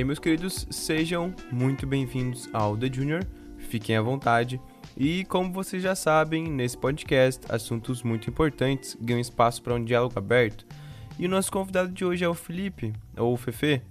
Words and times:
aí, 0.00 0.04
meus 0.04 0.18
queridos, 0.18 0.66
sejam 0.70 1.34
muito 1.52 1.86
bem-vindos 1.86 2.48
ao 2.54 2.74
The 2.74 2.90
Junior. 2.90 3.22
Fiquem 3.58 3.96
à 3.96 4.00
vontade. 4.00 4.58
E 4.96 5.26
como 5.26 5.52
vocês 5.52 5.82
já 5.82 5.94
sabem, 5.94 6.44
nesse 6.44 6.76
podcast, 6.76 7.44
assuntos 7.50 8.02
muito 8.02 8.30
importantes 8.30 8.96
ganham 8.98 9.20
espaço 9.20 9.62
para 9.62 9.74
um 9.74 9.84
diálogo 9.84 10.18
aberto. 10.18 10.64
E 11.18 11.26
o 11.26 11.28
nosso 11.28 11.52
convidado 11.52 11.92
de 11.92 12.02
hoje 12.02 12.24
é 12.24 12.28
o 12.28 12.32
Felipe, 12.32 12.94
ou 13.14 13.34
o 13.34 13.36
Fefe, 13.36 13.82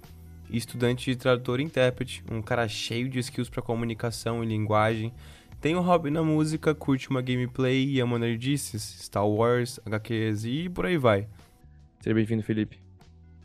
estudante 0.50 1.12
de 1.12 1.16
tradutor 1.16 1.60
e 1.60 1.64
intérprete, 1.64 2.24
um 2.32 2.42
cara 2.42 2.68
cheio 2.68 3.08
de 3.08 3.20
skills 3.20 3.50
para 3.50 3.62
comunicação 3.62 4.44
e 4.44 4.48
linguagem. 4.48 5.14
Tem 5.62 5.76
um 5.76 5.82
hobby 5.82 6.10
na 6.10 6.24
música, 6.24 6.74
curte 6.74 7.12
uma 7.12 7.22
gameplay 7.22 7.86
e 7.86 8.00
ama 8.00 8.18
nerdices, 8.18 8.82
Star 8.82 9.28
Wars, 9.28 9.80
HQs 9.86 10.44
e 10.46 10.70
por 10.70 10.88
aí 10.88 10.98
vai. 10.98 11.28
Seja 12.02 12.16
bem-vindo, 12.16 12.42
Felipe. 12.42 12.89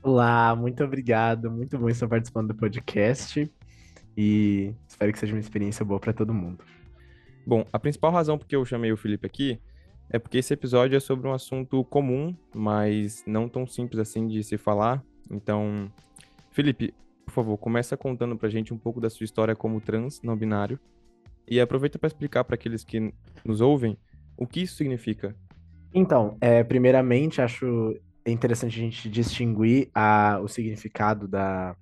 Olá, 0.05 0.55
muito 0.55 0.85
obrigado. 0.85 1.51
Muito 1.51 1.79
bom 1.79 1.89
estar 1.89 2.07
participando 2.07 2.49
do 2.49 2.55
podcast 2.55 3.51
e 4.15 4.75
espero 4.87 5.11
que 5.11 5.19
seja 5.19 5.33
uma 5.33 5.41
experiência 5.41 5.83
boa 5.83 5.99
para 5.99 6.13
todo 6.13 6.35
mundo. 6.35 6.63
Bom, 7.47 7.65
a 7.73 7.79
principal 7.79 8.13
razão 8.13 8.37
por 8.37 8.47
que 8.47 8.55
eu 8.55 8.67
chamei 8.67 8.93
o 8.93 8.99
Felipe 8.99 9.27
aqui 9.27 9.59
é 10.11 10.19
porque 10.19 10.37
esse 10.37 10.53
episódio 10.53 10.95
é 10.95 11.01
sobre 11.01 11.27
um 11.27 11.33
assunto 11.33 11.83
comum, 11.85 12.37
mas 12.55 13.25
não 13.27 13.49
tão 13.49 13.67
simples 13.67 13.99
assim 13.99 14.29
de 14.29 14.45
se 14.45 14.59
falar. 14.59 15.03
Então, 15.31 15.91
Felipe, 16.51 16.93
por 17.25 17.33
favor, 17.33 17.57
começa 17.57 17.97
contando 17.97 18.37
pra 18.37 18.51
gente 18.51 18.75
um 18.75 18.79
pouco 18.79 19.01
da 19.01 19.09
sua 19.09 19.25
história 19.25 19.57
como 19.57 19.81
trans 19.81 20.21
não 20.21 20.37
binário 20.37 20.79
e 21.49 21.59
aproveita 21.59 21.99
para 21.99 22.09
explicar 22.09 22.45
para 22.45 22.57
aqueles 22.57 22.85
que 22.85 23.11
nos 23.43 23.63
ouvem 23.63 23.97
o 24.37 24.47
que 24.47 24.61
isso 24.61 24.77
significa. 24.77 25.35
Então, 25.95 26.37
é, 26.43 26.63
primeiramente, 26.63 27.41
acho 27.41 27.99
é 28.25 28.31
interessante 28.31 28.79
a 28.79 28.83
gente 28.83 29.09
distinguir 29.09 29.91
a, 29.95 30.41
o 30.43 30.49
significado 30.49 31.29
da, 31.29 31.77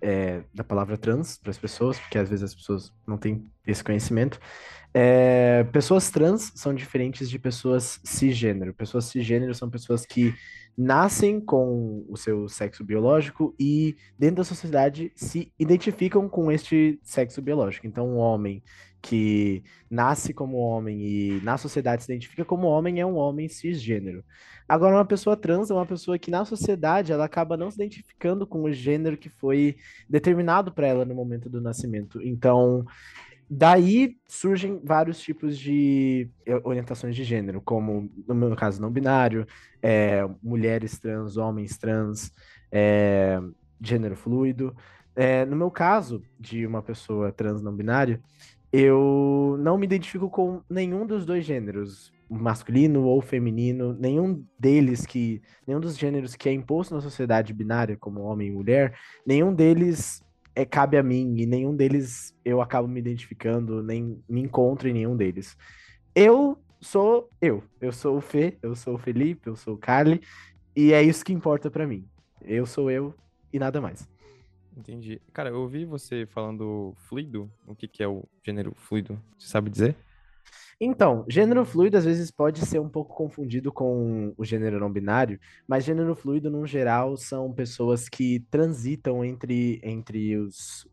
é, 0.00 0.42
da 0.52 0.64
palavra 0.64 0.96
trans 0.96 1.38
para 1.38 1.50
as 1.50 1.58
pessoas, 1.58 1.98
porque 1.98 2.18
às 2.18 2.28
vezes 2.28 2.44
as 2.44 2.54
pessoas 2.54 2.92
não 3.06 3.18
têm 3.18 3.46
esse 3.66 3.84
conhecimento. 3.84 4.38
É, 4.92 5.64
pessoas 5.72 6.10
trans 6.10 6.52
são 6.54 6.74
diferentes 6.74 7.28
de 7.28 7.38
pessoas 7.38 8.00
cisgênero. 8.04 8.72
Pessoas 8.72 9.06
cisgênero 9.06 9.54
são 9.54 9.68
pessoas 9.68 10.06
que 10.06 10.34
nascem 10.76 11.40
com 11.40 12.04
o 12.08 12.16
seu 12.16 12.48
sexo 12.48 12.84
biológico 12.84 13.54
e, 13.58 13.96
dentro 14.18 14.36
da 14.36 14.44
sociedade, 14.44 15.12
se 15.14 15.52
identificam 15.58 16.28
com 16.28 16.50
este 16.50 16.98
sexo 17.02 17.40
biológico. 17.40 17.86
Então, 17.86 18.08
um 18.08 18.16
homem 18.16 18.62
que 19.00 19.62
nasce 19.90 20.32
como 20.32 20.56
homem 20.56 21.00
e 21.02 21.40
na 21.42 21.58
sociedade 21.58 22.02
se 22.02 22.10
identifica 22.10 22.42
como 22.42 22.66
homem 22.66 23.00
é 23.00 23.06
um 23.06 23.16
homem 23.16 23.48
cisgênero. 23.48 24.24
Agora, 24.66 24.96
uma 24.96 25.04
pessoa 25.04 25.36
trans 25.36 25.70
é 25.70 25.74
uma 25.74 25.84
pessoa 25.84 26.18
que 26.18 26.30
na 26.30 26.44
sociedade 26.46 27.12
ela 27.12 27.26
acaba 27.26 27.54
não 27.54 27.70
se 27.70 27.76
identificando 27.76 28.46
com 28.46 28.62
o 28.62 28.72
gênero 28.72 29.18
que 29.18 29.28
foi 29.28 29.76
determinado 30.08 30.72
para 30.72 30.86
ela 30.86 31.04
no 31.04 31.14
momento 31.14 31.50
do 31.50 31.60
nascimento. 31.60 32.20
Então, 32.22 32.86
daí 33.48 34.16
surgem 34.26 34.80
vários 34.84 35.20
tipos 35.20 35.58
de 35.58 36.28
orientações 36.62 37.14
de 37.14 37.24
gênero, 37.24 37.60
como 37.60 38.10
no 38.26 38.34
meu 38.34 38.54
caso 38.56 38.80
não 38.80 38.90
binário, 38.90 39.46
é, 39.82 40.26
mulheres 40.42 40.98
trans, 40.98 41.36
homens 41.36 41.76
trans, 41.76 42.32
é, 42.70 43.40
gênero 43.80 44.16
fluido. 44.16 44.74
É, 45.16 45.44
no 45.44 45.54
meu 45.54 45.70
caso, 45.70 46.22
de 46.38 46.66
uma 46.66 46.82
pessoa 46.82 47.30
trans 47.30 47.62
não 47.62 47.74
binária, 47.74 48.20
eu 48.72 49.56
não 49.60 49.78
me 49.78 49.86
identifico 49.86 50.28
com 50.28 50.60
nenhum 50.68 51.06
dos 51.06 51.24
dois 51.24 51.44
gêneros, 51.44 52.12
masculino 52.28 53.04
ou 53.04 53.20
feminino, 53.20 53.92
nenhum 53.92 54.44
deles 54.58 55.06
que, 55.06 55.40
nenhum 55.64 55.78
dos 55.78 55.96
gêneros 55.96 56.34
que 56.34 56.48
é 56.48 56.52
imposto 56.52 56.94
na 56.94 57.00
sociedade 57.00 57.52
binária, 57.52 57.96
como 57.96 58.22
homem 58.22 58.48
e 58.48 58.50
mulher, 58.50 58.98
nenhum 59.24 59.54
deles 59.54 60.23
é, 60.54 60.64
cabe 60.64 60.96
a 60.96 61.02
mim 61.02 61.36
e 61.38 61.46
nenhum 61.46 61.74
deles 61.74 62.34
eu 62.44 62.60
acabo 62.60 62.86
me 62.86 63.00
identificando, 63.00 63.82
nem 63.82 64.22
me 64.28 64.40
encontro 64.40 64.88
em 64.88 64.92
nenhum 64.92 65.16
deles. 65.16 65.56
Eu 66.14 66.58
sou 66.80 67.30
eu, 67.40 67.62
eu 67.80 67.92
sou 67.92 68.18
o 68.18 68.20
Fê, 68.20 68.58
eu 68.62 68.76
sou 68.76 68.94
o 68.94 68.98
Felipe, 68.98 69.48
eu 69.48 69.56
sou 69.56 69.74
o 69.74 69.78
Carly, 69.78 70.20
e 70.76 70.92
é 70.92 71.02
isso 71.02 71.24
que 71.24 71.32
importa 71.32 71.70
para 71.70 71.86
mim. 71.86 72.06
Eu 72.42 72.66
sou 72.66 72.90
eu 72.90 73.14
e 73.52 73.58
nada 73.58 73.80
mais. 73.80 74.08
Entendi. 74.76 75.20
Cara, 75.32 75.50
eu 75.50 75.60
ouvi 75.60 75.84
você 75.84 76.26
falando 76.26 76.94
fluido. 77.08 77.50
O 77.66 77.74
que, 77.74 77.86
que 77.86 78.02
é 78.02 78.08
o 78.08 78.24
gênero 78.44 78.72
fluido? 78.74 79.20
Você 79.38 79.48
sabe 79.48 79.70
dizer? 79.70 79.96
Então, 80.80 81.24
gênero 81.28 81.64
fluido 81.64 81.96
às 81.96 82.04
vezes 82.04 82.30
pode 82.30 82.64
ser 82.66 82.80
um 82.80 82.88
pouco 82.88 83.14
confundido 83.14 83.72
com 83.72 84.34
o 84.36 84.44
gênero 84.44 84.80
não 84.80 84.92
binário, 84.92 85.38
mas 85.66 85.84
gênero 85.84 86.14
fluido, 86.14 86.50
no 86.50 86.66
geral, 86.66 87.16
são 87.16 87.52
pessoas 87.52 88.08
que 88.08 88.40
transitam 88.50 89.24
entre, 89.24 89.80
entre 89.82 90.36
os, 90.36 90.88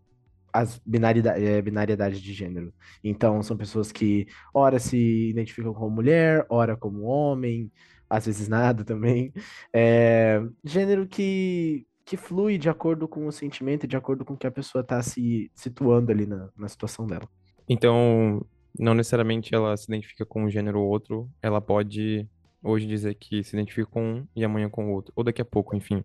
as 0.53 0.79
binariedade, 0.85 1.43
é, 1.43 1.61
binariedades 1.61 2.21
de 2.21 2.33
gênero. 2.33 2.73
Então, 3.03 3.41
são 3.41 3.57
pessoas 3.57 3.91
que, 3.91 4.27
ora, 4.53 4.79
se 4.79 5.29
identificam 5.29 5.73
como 5.73 5.89
mulher, 5.89 6.45
ora 6.49 6.75
como 6.77 7.03
homem, 7.03 7.71
às 8.09 8.25
vezes 8.25 8.47
nada 8.47 8.83
também. 8.83 9.33
É, 9.73 10.41
gênero 10.63 11.07
que 11.07 11.85
que 12.11 12.17
flui 12.17 12.57
de 12.57 12.67
acordo 12.69 13.07
com 13.07 13.25
o 13.25 13.31
sentimento, 13.31 13.87
de 13.87 13.95
acordo 13.95 14.25
com 14.25 14.33
o 14.33 14.37
que 14.37 14.45
a 14.45 14.51
pessoa 14.51 14.81
está 14.81 15.01
se 15.01 15.49
situando 15.55 16.11
ali 16.11 16.25
na, 16.25 16.49
na 16.57 16.67
situação 16.67 17.07
dela. 17.07 17.25
Então, 17.69 18.45
não 18.77 18.93
necessariamente 18.93 19.53
ela 19.53 19.75
se 19.77 19.85
identifica 19.85 20.25
com 20.25 20.43
um 20.43 20.49
gênero 20.49 20.79
ou 20.79 20.89
outro, 20.89 21.29
ela 21.41 21.61
pode 21.61 22.27
hoje 22.63 22.85
dizer 22.85 23.15
que 23.15 23.43
se 23.43 23.55
identifica 23.55 23.89
com 23.89 24.03
um 24.03 24.27
e 24.35 24.43
amanhã 24.43 24.69
com 24.69 24.89
o 24.89 24.93
outro, 24.93 25.11
ou 25.15 25.23
daqui 25.23 25.41
a 25.41 25.45
pouco, 25.45 25.75
enfim. 25.75 26.03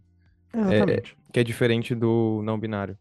Exatamente. 0.55 1.17
É, 1.29 1.33
que 1.33 1.41
é 1.41 1.45
diferente 1.45 1.95
do 1.95 2.41
não 2.43 2.59
binário. 2.59 2.97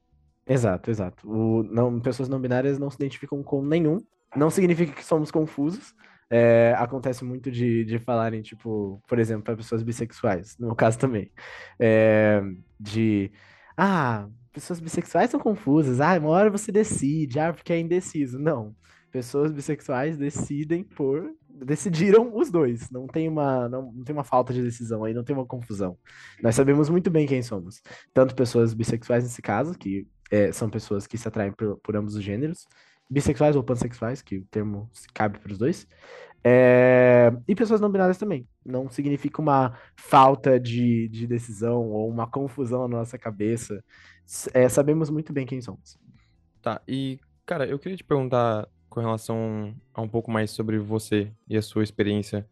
Exato, 0.47 0.91
exato. 0.91 1.27
O, 1.27 1.63
não, 1.63 1.99
pessoas 1.99 2.29
não 2.29 2.39
binárias 2.39 2.77
não 2.77 2.89
se 2.89 2.97
identificam 2.97 3.41
com 3.41 3.63
nenhum. 3.63 3.99
Não 4.35 4.49
significa 4.49 4.91
que 4.91 5.03
somos 5.03 5.31
confusos, 5.31 5.95
é, 6.29 6.75
acontece 6.77 7.23
muito 7.23 7.49
de, 7.51 7.85
de 7.85 7.99
falarem, 7.99 8.41
tipo, 8.41 9.01
por 9.07 9.19
exemplo, 9.19 9.43
para 9.43 9.55
pessoas 9.55 9.83
bissexuais, 9.83 10.57
no 10.59 10.67
meu 10.67 10.75
caso 10.75 10.99
também, 10.99 11.31
é, 11.79 12.41
de, 12.79 13.31
ah, 13.77 14.27
pessoas 14.51 14.79
bissexuais 14.79 15.29
são 15.29 15.39
confusas, 15.39 16.01
ah, 16.01 16.17
uma 16.17 16.29
hora 16.29 16.49
você 16.49 16.71
decide, 16.71 17.39
ah, 17.39 17.53
porque 17.53 17.73
é 17.73 17.79
indeciso. 17.79 18.39
Não, 18.39 18.75
pessoas 19.15 19.53
bissexuais 19.53 20.17
decidem 20.17 20.83
por, 20.83 21.33
decidiram 21.47 22.35
os 22.35 22.51
dois, 22.51 22.89
não 22.89 23.07
tem 23.07 23.29
uma, 23.29 23.69
não, 23.69 23.93
não 23.93 24.03
tem 24.03 24.13
uma 24.13 24.25
falta 24.25 24.53
de 24.53 24.61
decisão 24.61 25.05
aí, 25.05 25.13
não 25.13 25.23
tem 25.23 25.33
uma 25.33 25.45
confusão. 25.45 25.97
Nós 26.43 26.53
sabemos 26.53 26.89
muito 26.89 27.09
bem 27.09 27.25
quem 27.25 27.41
somos, 27.41 27.81
tanto 28.13 28.35
pessoas 28.35 28.73
bissexuais 28.73 29.23
nesse 29.23 29.41
caso, 29.41 29.73
que 29.73 30.05
é, 30.29 30.51
são 30.51 30.69
pessoas 30.69 31.07
que 31.07 31.17
se 31.17 31.25
atraem 31.25 31.53
por, 31.53 31.77
por 31.77 31.95
ambos 31.95 32.13
os 32.15 32.21
gêneros, 32.21 32.67
bissexuais 33.09 33.55
ou 33.55 33.63
pansexuais, 33.63 34.21
que 34.21 34.39
o 34.39 34.45
termo 34.51 34.91
cabe 35.13 35.39
para 35.39 35.53
os 35.53 35.57
dois. 35.57 35.87
É... 36.43 37.31
E 37.47 37.55
pessoas 37.55 37.79
não 37.79 37.89
binárias 37.89 38.17
também. 38.17 38.45
Não 38.65 38.89
significa 38.89 39.41
uma 39.41 39.79
falta 39.95 40.59
de, 40.59 41.07
de 41.07 41.25
decisão 41.25 41.89
ou 41.89 42.09
uma 42.09 42.27
confusão 42.27 42.85
na 42.85 42.97
nossa 42.97 43.17
cabeça. 43.17 43.81
É, 44.53 44.67
sabemos 44.67 45.09
muito 45.09 45.31
bem 45.31 45.45
quem 45.45 45.61
somos. 45.61 45.97
Tá, 46.61 46.81
e, 46.85 47.17
cara, 47.45 47.65
eu 47.65 47.79
queria 47.79 47.95
te 47.95 48.03
perguntar 48.03 48.67
com 48.95 49.01
relação 49.01 49.75
a 49.93 50.01
um 50.01 50.07
pouco 50.07 50.31
mais 50.31 50.51
sobre 50.51 50.79
você 50.79 51.29
e 51.49 51.57
a 51.57 51.61
sua 51.61 51.83
experiência 51.83 52.47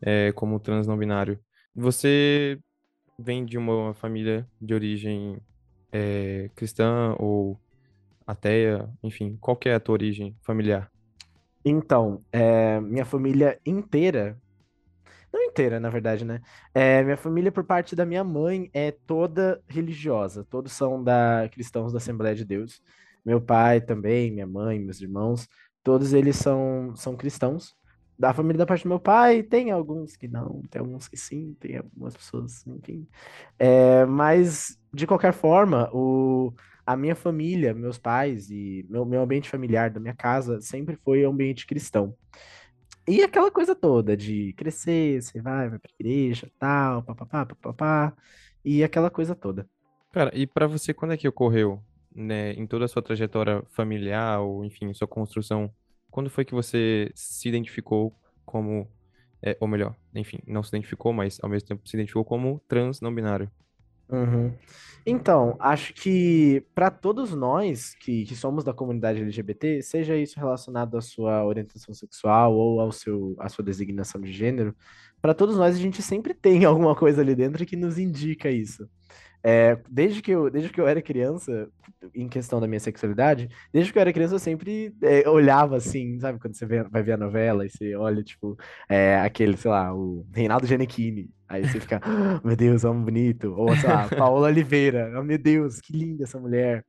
é, 0.00 0.32
como 0.32 0.58
trans 0.58 0.86
não 0.86 0.96
binário. 0.96 1.38
Você 1.76 2.58
vem 3.18 3.44
de 3.44 3.58
uma 3.58 3.92
família 3.92 4.48
de 4.58 4.72
origem 4.72 5.38
é, 5.92 6.50
cristã 6.56 7.14
ou 7.18 7.60
ateia, 8.26 8.88
enfim, 9.02 9.36
qual 9.38 9.58
é 9.66 9.74
a 9.74 9.80
tua 9.80 9.92
origem 9.92 10.34
familiar? 10.40 10.90
Então, 11.62 12.24
é, 12.32 12.80
minha 12.80 13.04
família 13.04 13.60
inteira, 13.64 14.40
não 15.30 15.42
inteira, 15.42 15.78
na 15.78 15.90
verdade, 15.90 16.24
né? 16.24 16.40
É, 16.72 17.02
minha 17.02 17.18
família, 17.18 17.52
por 17.52 17.64
parte 17.64 17.94
da 17.94 18.06
minha 18.06 18.24
mãe, 18.24 18.70
é 18.72 18.90
toda 18.90 19.62
religiosa. 19.68 20.42
Todos 20.44 20.72
são 20.72 21.04
da 21.04 21.48
cristãos 21.52 21.92
da 21.92 21.98
Assembleia 21.98 22.34
de 22.34 22.46
Deus. 22.46 22.82
Meu 23.24 23.40
pai 23.40 23.80
também, 23.80 24.30
minha 24.32 24.46
mãe, 24.46 24.80
meus 24.80 25.00
irmãos, 25.00 25.46
todos 25.82 26.12
eles 26.12 26.36
são, 26.36 26.94
são 26.96 27.16
cristãos. 27.16 27.74
Da 28.18 28.32
família 28.32 28.58
da 28.58 28.66
parte 28.66 28.84
do 28.84 28.88
meu 28.88 29.00
pai, 29.00 29.42
tem 29.42 29.70
alguns 29.70 30.16
que 30.16 30.28
não, 30.28 30.62
tem 30.70 30.80
alguns 30.80 31.08
que 31.08 31.16
sim, 31.16 31.56
tem 31.58 31.78
algumas 31.78 32.16
pessoas, 32.16 32.64
enfim. 32.66 33.06
É, 33.58 34.04
mas, 34.04 34.78
de 34.94 35.06
qualquer 35.06 35.32
forma, 35.32 35.90
o 35.92 36.52
a 36.84 36.96
minha 36.96 37.14
família, 37.14 37.72
meus 37.72 37.98
pais 37.98 38.50
e 38.50 38.84
meu, 38.88 39.04
meu 39.04 39.22
ambiente 39.22 39.48
familiar 39.48 39.90
da 39.90 40.00
minha 40.00 40.14
casa 40.14 40.60
sempre 40.60 40.96
foi 40.96 41.24
ambiente 41.24 41.66
cristão. 41.66 42.14
E 43.06 43.22
aquela 43.22 43.50
coisa 43.50 43.74
toda 43.74 44.16
de 44.16 44.52
crescer, 44.54 45.20
você 45.20 45.40
vai, 45.40 45.68
vai 45.68 45.78
pra 45.78 45.90
igreja, 45.98 46.50
tal, 46.58 47.02
papapá, 47.02 47.46
papapá, 47.46 48.14
e 48.64 48.84
aquela 48.84 49.10
coisa 49.10 49.34
toda. 49.34 49.68
Cara, 50.12 50.30
e 50.34 50.46
para 50.46 50.66
você, 50.66 50.94
quando 50.94 51.12
é 51.12 51.16
que 51.16 51.26
ocorreu, 51.26 51.82
né, 52.14 52.52
em 52.52 52.66
toda 52.66 52.84
a 52.84 52.88
sua 52.88 53.02
trajetória 53.02 53.62
familiar, 53.70 54.40
ou 54.40 54.64
enfim, 54.64 54.92
sua 54.92 55.08
construção, 55.08 55.70
quando 56.10 56.30
foi 56.30 56.44
que 56.44 56.54
você 56.54 57.10
se 57.14 57.48
identificou 57.48 58.14
como, 58.44 58.88
é, 59.42 59.56
ou 59.60 59.68
melhor, 59.68 59.96
enfim, 60.14 60.38
não 60.46 60.62
se 60.62 60.68
identificou, 60.68 61.12
mas 61.12 61.38
ao 61.42 61.48
mesmo 61.48 61.68
tempo 61.68 61.88
se 61.88 61.96
identificou 61.96 62.24
como 62.24 62.60
trans 62.68 63.00
não 63.00 63.14
binário? 63.14 63.50
Uhum. 64.10 64.52
Então, 65.06 65.56
acho 65.58 65.94
que 65.94 66.62
para 66.74 66.90
todos 66.90 67.34
nós 67.34 67.94
que, 67.94 68.24
que 68.24 68.36
somos 68.36 68.62
da 68.62 68.74
comunidade 68.74 69.20
LGBT, 69.20 69.82
seja 69.82 70.16
isso 70.16 70.38
relacionado 70.38 70.96
à 70.96 71.00
sua 71.00 71.44
orientação 71.44 71.94
sexual 71.94 72.54
ou 72.54 72.78
ao 72.78 72.92
seu, 72.92 73.34
à 73.38 73.48
sua 73.48 73.64
designação 73.64 74.20
de 74.20 74.30
gênero, 74.30 74.76
para 75.20 75.32
todos 75.32 75.56
nós 75.56 75.74
a 75.74 75.78
gente 75.78 76.02
sempre 76.02 76.34
tem 76.34 76.64
alguma 76.66 76.94
coisa 76.94 77.22
ali 77.22 77.34
dentro 77.34 77.64
que 77.64 77.74
nos 77.74 77.98
indica 77.98 78.50
isso. 78.50 78.88
É, 79.44 79.76
desde 79.90 80.22
que 80.22 80.30
eu, 80.30 80.48
desde 80.50 80.70
que 80.70 80.80
eu 80.80 80.86
era 80.86 81.02
criança, 81.02 81.68
em 82.14 82.28
questão 82.28 82.60
da 82.60 82.66
minha 82.68 82.78
sexualidade, 82.80 83.48
desde 83.72 83.92
que 83.92 83.98
eu 83.98 84.00
era 84.00 84.12
criança 84.12 84.34
eu 84.34 84.38
sempre 84.38 84.94
é, 85.02 85.28
olhava 85.28 85.76
assim, 85.76 86.18
sabe? 86.20 86.38
Quando 86.38 86.54
você 86.54 86.64
vê- 86.66 86.84
vai 86.84 87.02
ver 87.02 87.12
a 87.12 87.16
novela 87.16 87.66
e 87.66 87.70
você 87.70 87.94
olha, 87.96 88.22
tipo, 88.22 88.56
é, 88.88 89.18
aquele, 89.20 89.56
sei 89.56 89.70
lá, 89.70 89.92
o 89.94 90.26
Reinaldo 90.32 90.66
Gianecchini. 90.66 91.28
Aí 91.48 91.66
você 91.66 91.80
fica, 91.80 92.00
"Ah, 92.04 92.40
meu 92.44 92.56
Deus, 92.56 92.84
homem 92.84 93.04
bonito. 93.04 93.52
Ou, 93.56 93.74
sei 93.76 93.88
lá, 93.88 94.08
Paola 94.30 94.46
Oliveira. 94.48 95.12
Oh, 95.18 95.22
meu 95.24 95.38
Deus, 95.38 95.80
que 95.80 95.92
linda 95.92 96.24
essa 96.24 96.38
mulher. 96.38 96.84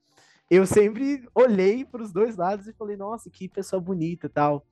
Eu 0.50 0.65
sempre 0.67 1.23
olhei 1.33 1.83
para 1.83 2.03
os 2.03 2.13
dois 2.13 2.35
lados 2.38 2.67
e 2.67 2.73
falei, 2.73 2.95
nossa, 2.95 3.29
que 3.29 3.50
pessoa 3.50 3.81
bonita 3.81 4.27
e 4.27 4.29
tal. 4.29 4.65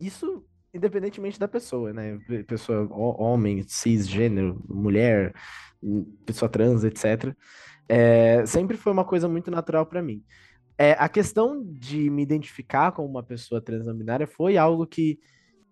Isso 0.00 0.44
independentemente 0.74 1.38
da 1.38 1.48
pessoa, 1.48 1.92
né? 1.92 2.18
Pessoa, 2.46 2.82
ho- 2.90 3.22
homem, 3.22 3.62
cisgênero, 3.68 4.62
mulher, 4.68 5.34
hum, 5.82 6.04
pessoa 6.26 6.48
trans, 6.48 6.84
etc. 6.84 7.36
É, 7.88 8.44
sempre 8.46 8.76
foi 8.76 8.92
uma 8.92 9.04
coisa 9.04 9.28
muito 9.28 9.50
natural 9.50 9.86
para 9.86 10.02
mim. 10.02 10.24
É, 10.78 10.92
a 10.92 11.08
questão 11.08 11.62
de 11.64 12.10
me 12.10 12.22
identificar 12.22 12.92
como 12.92 13.08
uma 13.08 13.22
pessoa 13.22 13.60
trans 13.60 13.86
binária 13.96 14.26
foi 14.26 14.56
algo 14.58 14.86
que, 14.86 15.20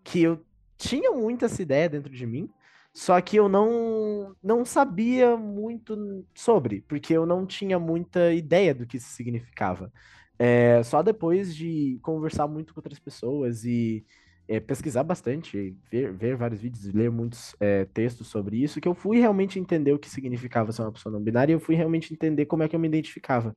que 0.05 0.23
eu 0.23 0.45
tinha 0.77 1.13
muito 1.13 1.45
essa 1.45 1.63
ideia 1.63 1.89
dentro 1.89 2.13
de 2.13 2.27
mim, 2.27 2.49
só 2.95 3.21
que 3.21 3.37
eu 3.37 3.49
não, 3.49 4.37
não 4.43 4.65
sabia 4.65 5.37
muito 5.37 5.97
sobre, 6.35 6.83
porque 6.83 7.15
eu 7.15 7.25
não 7.27 7.47
tinha 7.47 7.79
muita 7.79 8.33
ideia 8.35 8.75
do 8.75 8.87
que 8.87 8.97
isso 8.99 9.09
significava. 9.11 9.93
É, 10.39 10.83
só 10.83 11.03
depois 11.03 11.55
de 11.55 11.99
conversar 12.03 12.49
muito 12.49 12.75
com 12.75 12.81
outras 12.81 12.99
pessoas 12.99 13.65
e 13.65 14.05
é, 14.53 14.61
pesquisar 14.61 15.03
bastante, 15.03 15.75
ver, 15.91 16.13
ver 16.13 16.37
vários 16.37 16.61
vídeos, 16.61 16.93
ler 16.93 17.11
muitos 17.11 17.57
é, 17.59 17.87
textos 17.87 18.27
sobre 18.27 18.63
isso, 18.63 18.83
que 18.83 18.89
eu 18.89 18.95
fui 18.95 19.19
realmente 19.19 19.59
entender 19.59 19.93
o 19.93 19.99
que 19.99 20.11
significava 20.11 20.73
ser 20.73 20.83
uma 20.83 20.93
pessoa 20.93 21.11
não 21.11 21.23
binária 21.23 21.53
e 21.53 21.57
eu 21.57 21.61
fui 21.61 21.75
realmente 21.75 22.13
entender 22.13 22.45
como 22.45 22.63
é 22.63 22.69
que 22.69 22.77
eu 22.77 22.81
me 22.81 22.87
identificava. 22.87 23.57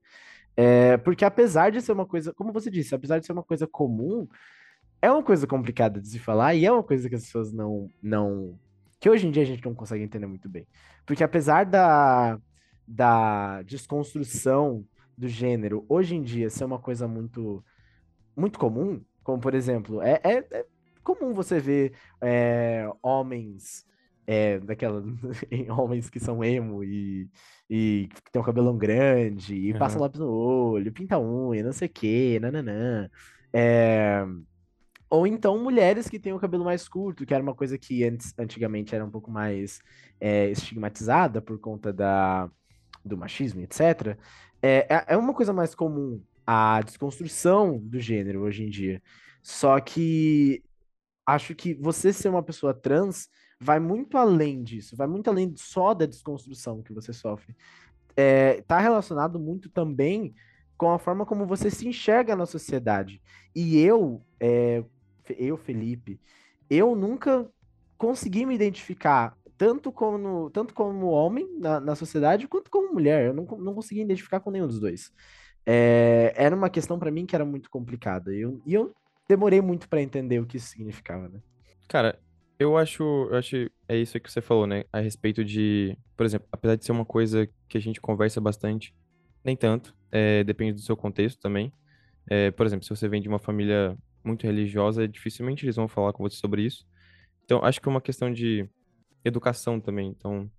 É, 0.56 0.96
porque 0.98 1.26
apesar 1.26 1.70
de 1.70 1.82
ser 1.82 1.92
uma 1.92 2.06
coisa, 2.06 2.34
como 2.34 2.54
você 2.54 2.72
disse, 2.72 2.96
apesar 2.96 3.20
de 3.20 3.26
ser 3.26 3.34
uma 3.34 3.44
coisa 3.44 3.68
comum, 3.68 4.26
é 5.02 5.12
uma 5.12 5.22
coisa 5.22 5.46
complicada 5.46 6.00
de 6.00 6.08
se 6.08 6.18
falar 6.18 6.56
e 6.56 6.66
é 6.66 6.72
uma 6.72 6.84
coisa 6.84 7.10
que 7.10 7.16
as 7.16 7.26
pessoas 7.26 7.52
não, 7.52 7.90
não, 8.02 8.58
que 8.98 9.10
hoje 9.10 9.28
em 9.28 9.32
dia 9.32 9.44
a 9.44 9.46
gente 9.46 9.66
não 9.66 9.76
consegue 9.76 10.02
entender 10.02 10.28
muito 10.28 10.48
bem. 10.48 10.66
Porque 11.06 11.26
apesar 11.26 11.66
da, 11.66 12.40
da 12.88 13.62
desconstrução 13.64 14.86
do 15.18 15.28
gênero 15.28 15.86
hoje 15.90 16.16
em 16.16 16.22
dia 16.22 16.50
ser 16.50 16.64
uma 16.64 16.80
coisa 16.80 17.06
muito, 17.06 17.62
muito 18.34 18.58
comum, 18.58 19.02
como 19.26 19.42
por 19.42 19.54
exemplo, 19.54 20.02
é, 20.02 20.22
é, 20.24 20.38
é 20.52 20.66
comum 21.06 21.34
você 21.34 21.60
ver 21.60 21.94
é, 22.20 22.90
homens, 23.02 23.86
é, 24.28 24.60
daquela, 24.60 25.02
homens 25.78 26.10
que 26.10 26.20
são 26.20 26.44
emo 26.44 26.84
e, 26.84 27.30
e 27.70 28.10
que 28.14 28.32
tem 28.32 28.42
o 28.42 28.46
cabelão 28.46 28.78
grande, 28.78 29.56
e 29.56 29.74
passam 29.74 29.98
Aham. 29.98 30.06
lápis 30.06 30.20
no 30.20 30.30
olho, 30.30 30.92
pinta 30.92 31.20
unha, 31.20 31.64
não 31.64 31.72
sei 31.72 31.88
o 31.88 31.92
quê, 31.92 32.40
nananã. 32.42 33.10
É, 33.54 34.26
ou 35.10 35.26
então 35.28 35.58
mulheres 35.64 36.10
que 36.10 36.20
têm 36.20 36.34
o 36.34 36.40
cabelo 36.40 36.66
mais 36.66 36.90
curto, 36.90 37.26
que 37.26 37.34
era 37.34 37.44
uma 37.44 37.56
coisa 37.56 37.78
que 37.78 38.04
antes, 38.04 38.34
antigamente 38.38 38.96
era 38.96 39.06
um 39.06 39.12
pouco 39.12 39.32
mais 39.32 39.80
é, 40.20 40.50
estigmatizada 40.50 41.42
por 41.42 41.60
conta 41.60 41.94
da, 41.94 42.50
do 43.04 43.16
machismo, 43.16 43.62
etc. 43.62 44.18
É, 44.62 44.88
é 44.90 45.06
é 45.10 45.18
uma 45.18 45.34
coisa 45.34 45.54
mais 45.54 45.76
comum 45.76 46.22
a 46.46 46.82
desconstrução 46.82 47.80
do 47.80 48.00
gênero 48.00 48.42
hoje 48.42 48.64
em 48.64 48.70
dia. 48.70 49.02
Só 49.42 49.80
que 49.80 50.64
acho 51.26 51.56
que 51.56 51.74
você 51.74 52.14
ser 52.14 52.30
uma 52.30 52.44
pessoa 52.44 52.74
trans 52.74 53.28
vai 53.60 53.80
muito 53.80 54.18
além 54.18 54.64
disso, 54.64 54.96
vai 54.96 55.08
muito 55.08 55.30
além 55.30 55.54
só 55.56 55.94
da 55.94 56.06
desconstrução 56.06 56.84
que 56.84 56.94
você 56.94 57.12
sofre. 57.14 57.56
É, 58.16 58.62
tá 58.62 58.80
relacionado 58.80 59.40
muito 59.40 59.70
também 59.70 60.34
com 60.78 60.92
a 60.92 61.00
forma 61.00 61.26
como 61.26 61.46
você 61.46 61.72
se 61.72 61.88
enxerga 61.88 62.36
na 62.36 62.46
sociedade. 62.46 63.22
E 63.56 63.80
eu, 63.80 64.22
é, 64.40 64.84
eu, 65.38 65.58
Felipe, 65.58 66.20
eu 66.70 66.96
nunca 66.96 67.50
consegui 67.98 68.46
me 68.46 68.56
identificar 68.56 69.38
tanto 69.58 69.92
como, 69.92 70.50
tanto 70.50 70.74
como 70.74 71.08
homem 71.08 71.48
na, 71.58 71.80
na 71.80 71.96
sociedade, 71.96 72.48
quanto 72.48 72.70
como 72.70 72.94
mulher. 72.94 73.28
Eu 73.28 73.34
não, 73.34 73.46
não 73.58 73.74
consegui 73.74 74.02
identificar 74.02 74.40
com 74.40 74.52
nenhum 74.52 74.68
dos 74.68 74.80
dois. 74.80 75.12
É, 75.66 76.34
era 76.36 76.56
uma 76.56 76.70
questão 76.70 77.00
para 77.00 77.12
mim 77.12 77.26
que 77.26 77.36
era 77.36 77.46
muito 77.46 77.70
complicada. 77.70 78.34
E 78.34 78.42
eu, 78.42 78.62
eu 78.68 78.94
demorei 79.28 79.62
muito 79.62 79.88
para 79.88 80.02
entender 80.02 80.40
o 80.40 80.46
que 80.46 80.58
isso 80.58 80.68
significava, 80.68 81.28
né? 81.30 81.40
Cara, 81.88 82.20
eu 82.58 82.78
acho, 82.78 83.04
eu 83.04 83.36
acho 83.36 83.70
é 83.88 83.98
isso 83.98 84.20
que 84.20 84.32
você 84.32 84.42
falou, 84.42 84.66
né? 84.66 84.86
A 84.92 85.00
respeito 85.00 85.44
de, 85.44 85.98
por 86.16 86.26
exemplo, 86.26 86.48
apesar 86.52 86.76
de 86.76 86.86
ser 86.86 86.92
uma 86.92 87.06
coisa 87.06 87.48
que 87.68 87.78
a 87.78 87.82
gente 87.82 88.00
conversa 88.00 88.40
bastante, 88.40 88.96
nem 89.44 89.56
tanto, 89.56 89.96
é, 90.12 90.44
depende 90.44 90.74
do 90.74 90.82
seu 90.82 90.96
contexto 90.96 91.40
também. 91.40 91.72
É, 92.28 92.52
por 92.52 92.66
exemplo, 92.66 92.86
se 92.86 92.90
você 92.90 93.08
vem 93.08 93.22
de 93.22 93.28
uma 93.28 93.40
família 93.40 93.98
muito 94.24 94.44
religiosa, 94.44 95.08
dificilmente 95.08 95.66
eles 95.66 95.76
vão 95.76 95.88
falar 95.88 96.14
com 96.14 96.24
você 96.24 96.38
sobre 96.38 96.64
isso. 96.64 96.88
Então, 97.44 97.64
acho 97.64 97.80
que 97.80 97.88
é 97.88 97.92
uma 97.92 98.02
questão 98.02 98.32
de 98.32 98.68
educação 99.24 99.80
também. 99.80 100.08
Então, 100.10 100.50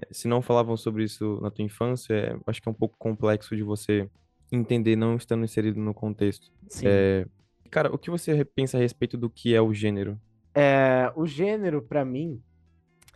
é, 0.00 0.08
se 0.12 0.28
não 0.28 0.40
falavam 0.40 0.76
sobre 0.76 1.04
isso 1.04 1.40
na 1.40 1.50
tua 1.50 1.64
infância, 1.64 2.14
é, 2.14 2.38
acho 2.46 2.62
que 2.62 2.68
é 2.68 2.72
um 2.72 2.74
pouco 2.74 2.96
complexo 2.98 3.56
de 3.56 3.62
você 3.62 4.08
entender 4.52 4.94
não 4.94 5.16
estando 5.16 5.44
inserido 5.44 5.80
no 5.80 5.94
contexto. 5.94 6.52
Sim. 6.68 6.86
É, 6.86 7.26
cara, 7.70 7.92
o 7.94 7.98
que 7.98 8.10
você 8.10 8.44
pensa 8.44 8.76
a 8.76 8.80
respeito 8.80 9.16
do 9.16 9.30
que 9.30 9.54
é 9.54 9.60
o 9.60 9.72
gênero? 9.74 10.20
É, 10.54 11.12
o 11.16 11.26
gênero, 11.26 11.82
para 11.82 12.04
mim, 12.04 12.42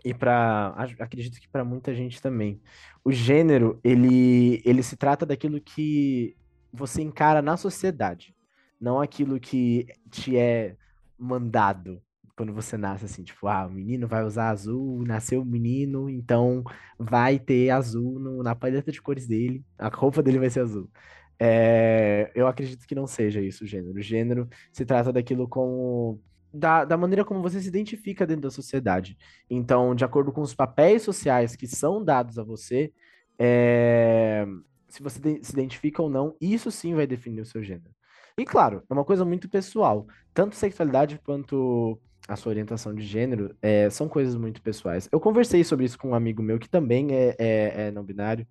e 0.05 0.15
para 0.15 0.69
acredito 1.01 1.41
que 1.41 1.49
para 1.49 1.65
muita 1.65 1.95
gente 1.95 2.21
também, 2.23 2.63
o 3.05 3.13
gênero, 3.13 3.81
ele, 3.85 4.63
ele 4.65 4.83
se 4.83 4.97
trata 4.97 5.27
daquilo 5.27 5.61
que 5.61 6.37
você 6.73 7.03
encara 7.03 7.43
na 7.43 7.57
sociedade, 7.57 8.35
não 8.81 9.01
aquilo 9.01 9.41
que 9.41 9.87
te 10.11 10.37
é 10.39 10.77
mandado 11.19 12.03
quando 12.37 12.53
você 12.55 12.77
nasce, 12.77 13.05
assim, 13.07 13.23
tipo, 13.25 13.47
ah, 13.49 13.67
o 13.67 13.71
menino 13.71 14.09
vai 14.09 14.25
usar 14.25 14.51
azul, 14.51 15.05
nasceu 15.07 15.45
menino, 15.45 16.11
então 16.11 16.65
vai 16.99 17.39
ter 17.39 17.71
azul 17.71 18.19
no- 18.19 18.43
na 18.43 18.55
paleta 18.57 18.93
de 18.93 19.01
cores 19.03 19.27
dele, 19.27 19.65
a 19.79 19.89
roupa 19.89 20.23
dele 20.23 20.39
vai 20.41 20.51
ser 20.51 20.61
azul. 20.61 20.91
É, 21.39 22.31
eu 22.35 22.47
acredito 22.47 22.87
que 22.87 22.95
não 22.95 23.07
seja 23.07 23.41
isso 23.41 23.65
o 23.65 23.67
gênero. 23.67 23.99
O 23.99 24.03
gênero 24.03 24.49
se 24.73 24.85
trata 24.85 25.13
daquilo 25.13 25.49
como 25.49 26.21
da, 26.53 26.85
da 26.85 26.97
maneira 26.97 27.25
como 27.25 27.43
você 27.43 27.61
se 27.61 27.69
identifica 27.69 28.27
dentro 28.27 28.43
da 28.43 28.51
sociedade. 28.51 29.19
Então, 29.51 29.95
de 29.95 30.05
acordo 30.05 30.33
com 30.33 30.41
os 30.41 30.55
papéis 30.55 31.03
sociais 31.03 31.57
que 31.57 31.67
são 31.67 32.03
dados 32.03 32.39
a 32.39 32.45
você, 32.45 32.93
é, 33.39 34.47
se 34.89 35.03
você 35.03 35.21
se 35.43 35.53
identifica 35.53 36.01
ou 36.01 36.09
não, 36.09 36.37
isso 36.41 36.71
sim 36.71 36.95
vai 36.95 37.07
definir 37.07 37.41
o 37.41 37.47
seu 37.47 37.63
gênero. 37.63 37.91
E 38.39 38.45
claro, 38.45 38.83
é 38.89 38.93
uma 38.93 39.05
coisa 39.05 39.25
muito 39.25 39.49
pessoal. 39.49 40.07
Tanto 40.33 40.55
sexualidade 40.55 41.21
quanto 41.25 42.01
a 42.27 42.37
sua 42.37 42.51
orientação 42.51 42.95
de 42.95 43.03
gênero 43.03 43.55
é, 43.61 43.91
são 43.91 44.09
coisas 44.09 44.35
muito 44.35 44.63
pessoais. 44.63 45.09
Eu 45.13 45.21
conversei 45.21 45.63
sobre 45.63 45.85
isso 45.85 45.99
com 45.99 46.11
um 46.11 46.15
amigo 46.15 46.43
meu 46.43 46.59
que 46.59 46.69
também 46.69 47.13
é, 47.13 47.35
é, 47.39 47.87
é 47.87 47.91
não 47.91 48.03
binário, 48.03 48.47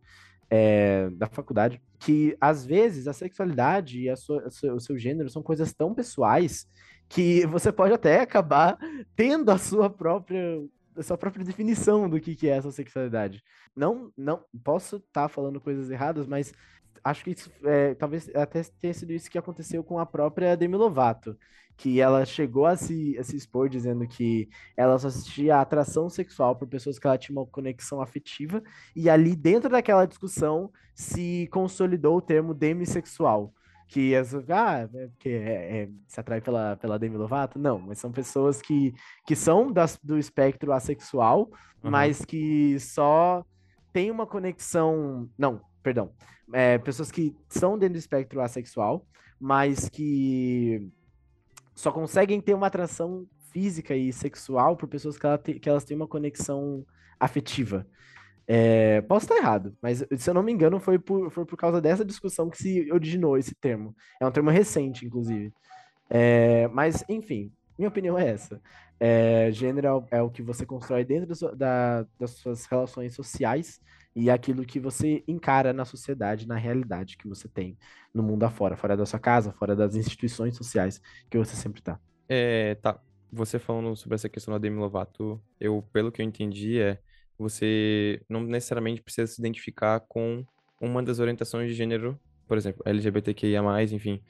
é, 0.49 1.09
da 1.11 1.27
faculdade, 1.27 1.81
que 1.99 2.35
às 2.39 2.65
vezes 2.65 3.07
a 3.07 3.13
sexualidade 3.13 4.01
e 4.01 4.09
a 4.09 4.15
sua- 4.15 4.45
a 4.45 4.51
seu- 4.51 4.75
o 4.75 4.79
seu 4.79 4.97
gênero 4.97 5.29
são 5.29 5.41
coisas 5.41 5.73
tão 5.73 5.93
pessoais 5.93 6.67
que 7.09 7.45
você 7.47 7.71
pode 7.71 7.93
até 7.93 8.21
acabar 8.21 8.77
tendo 9.15 9.49
a 9.51 9.57
sua 9.57 9.89
própria, 9.89 10.61
a 10.95 11.03
sua 11.03 11.17
própria 11.17 11.45
definição 11.45 12.09
do 12.09 12.19
que, 12.19 12.35
que 12.35 12.49
é 12.49 12.57
essa 12.57 12.71
sexualidade. 12.71 13.43
Não, 13.75 14.11
não 14.17 14.43
posso 14.63 14.97
estar 14.97 15.27
falando 15.27 15.61
coisas 15.61 15.89
erradas, 15.89 16.27
mas 16.27 16.53
acho 17.03 17.23
que 17.23 17.31
isso, 17.31 17.51
é, 17.65 17.93
talvez 17.95 18.29
até 18.35 18.63
tenha 18.79 18.93
sido 18.93 19.11
isso 19.11 19.29
que 19.29 19.37
aconteceu 19.37 19.83
com 19.83 19.99
a 19.99 20.05
própria 20.05 20.55
Demi 20.55 20.75
Lovato, 20.75 21.37
que 21.75 21.99
ela 21.99 22.25
chegou 22.25 22.65
a 22.65 22.75
se, 22.75 23.17
a 23.17 23.23
se 23.23 23.35
expor 23.35 23.69
dizendo 23.69 24.07
que 24.07 24.47
ela 24.77 24.97
só 24.97 25.07
assistia 25.07 25.57
a 25.57 25.61
atração 25.61 26.09
sexual 26.09 26.55
por 26.55 26.67
pessoas 26.67 26.99
que 26.99 27.07
ela 27.07 27.17
tinha 27.17 27.37
uma 27.37 27.45
conexão 27.45 28.01
afetiva, 28.01 28.63
e 28.95 29.09
ali 29.09 29.35
dentro 29.35 29.69
daquela 29.69 30.05
discussão 30.05 30.71
se 30.93 31.47
consolidou 31.51 32.17
o 32.17 32.21
termo 32.21 32.53
demissexual 32.53 33.53
que 33.93 34.15
as, 34.15 34.33
ah, 34.49 34.89
é 34.91 35.07
porque 35.07 35.29
é, 35.29 35.83
é, 35.83 35.89
se 36.07 36.19
atrai 36.19 36.41
pela, 36.41 36.75
pela 36.77 36.97
Demi 36.97 37.15
Lovato? 37.15 37.59
Não, 37.59 37.77
mas 37.77 37.99
são 37.99 38.11
pessoas 38.11 38.59
que, 38.59 38.91
que 39.25 39.35
são 39.35 39.71
das, 39.71 39.99
do 40.03 40.17
espectro 40.17 40.73
assexual, 40.73 41.49
Aham. 41.83 41.91
mas 41.91 42.25
que 42.25 42.79
só 42.79 43.45
têm 43.91 44.09
uma 44.09 44.25
conexão. 44.25 45.29
Não, 45.37 45.61
perdão. 45.83 46.11
É, 46.51 46.79
pessoas 46.79 47.11
que 47.11 47.35
são 47.47 47.77
dentro 47.77 47.93
do 47.93 47.99
espectro 47.99 48.41
assexual, 48.41 49.05
mas 49.39 49.87
que 49.89 50.91
só 51.75 51.91
conseguem 51.91 52.39
ter 52.41 52.53
uma 52.53 52.67
atração 52.67 53.27
física 53.51 53.95
e 53.95 54.11
sexual 54.11 54.75
por 54.75 54.87
pessoas 54.87 55.17
que, 55.17 55.25
ela 55.25 55.37
te- 55.37 55.59
que 55.59 55.69
elas 55.69 55.83
têm 55.83 55.95
uma 55.95 56.07
conexão 56.07 56.85
afetiva. 57.19 57.87
É, 58.45 59.01
posso 59.01 59.25
estar 59.25 59.37
errado, 59.37 59.75
mas 59.81 60.03
se 60.17 60.29
eu 60.29 60.33
não 60.33 60.43
me 60.43 60.51
engano, 60.51 60.79
foi 60.79 60.99
por, 60.99 61.31
foi 61.31 61.45
por 61.45 61.55
causa 61.57 61.79
dessa 61.79 62.03
discussão 62.03 62.49
que 62.49 62.57
se 62.57 62.91
originou 62.91 63.37
esse 63.37 63.55
termo. 63.55 63.95
É 64.19 64.25
um 64.25 64.31
termo 64.31 64.49
recente, 64.49 65.05
inclusive. 65.05 65.53
É, 66.09 66.67
mas, 66.67 67.03
enfim, 67.07 67.51
minha 67.77 67.87
opinião 67.89 68.17
é 68.17 68.27
essa. 68.27 68.61
É, 68.99 69.49
gênero 69.51 70.05
é 70.11 70.21
o 70.21 70.29
que 70.29 70.41
você 70.41 70.65
constrói 70.65 71.05
dentro 71.05 71.55
da, 71.55 72.05
das 72.19 72.31
suas 72.31 72.65
relações 72.65 73.15
sociais 73.15 73.79
e 74.15 74.29
aquilo 74.29 74.65
que 74.65 74.79
você 74.79 75.23
encara 75.27 75.73
na 75.73 75.85
sociedade, 75.85 76.47
na 76.47 76.55
realidade 76.55 77.17
que 77.17 77.27
você 77.27 77.47
tem 77.47 77.77
no 78.13 78.21
mundo 78.21 78.43
afora, 78.43 78.77
fora 78.77 78.95
da 78.95 79.05
sua 79.05 79.19
casa, 79.19 79.51
fora 79.53 79.75
das 79.75 79.95
instituições 79.95 80.55
sociais 80.55 81.01
que 81.29 81.37
você 81.37 81.55
sempre 81.55 81.79
está. 81.79 81.99
É, 82.29 82.75
tá. 82.75 82.99
Você 83.31 83.57
falando 83.57 83.95
sobre 83.95 84.15
essa 84.15 84.29
questão 84.29 84.53
da 84.53 84.59
Demi 84.59 84.77
Lovato, 84.77 85.41
eu, 85.59 85.83
pelo 85.91 86.11
que 86.11 86.21
eu 86.21 86.25
entendi, 86.25 86.79
é 86.79 86.99
você 87.37 88.21
não 88.29 88.43
necessariamente 88.43 89.01
precisa 89.01 89.27
se 89.27 89.41
identificar 89.41 89.99
com 90.01 90.45
uma 90.79 91.01
das 91.01 91.19
orientações 91.19 91.69
de 91.69 91.73
gênero, 91.73 92.19
por 92.47 92.57
exemplo, 92.57 92.83
LGBTQIA+, 92.85 93.61
enfim. 93.91 94.21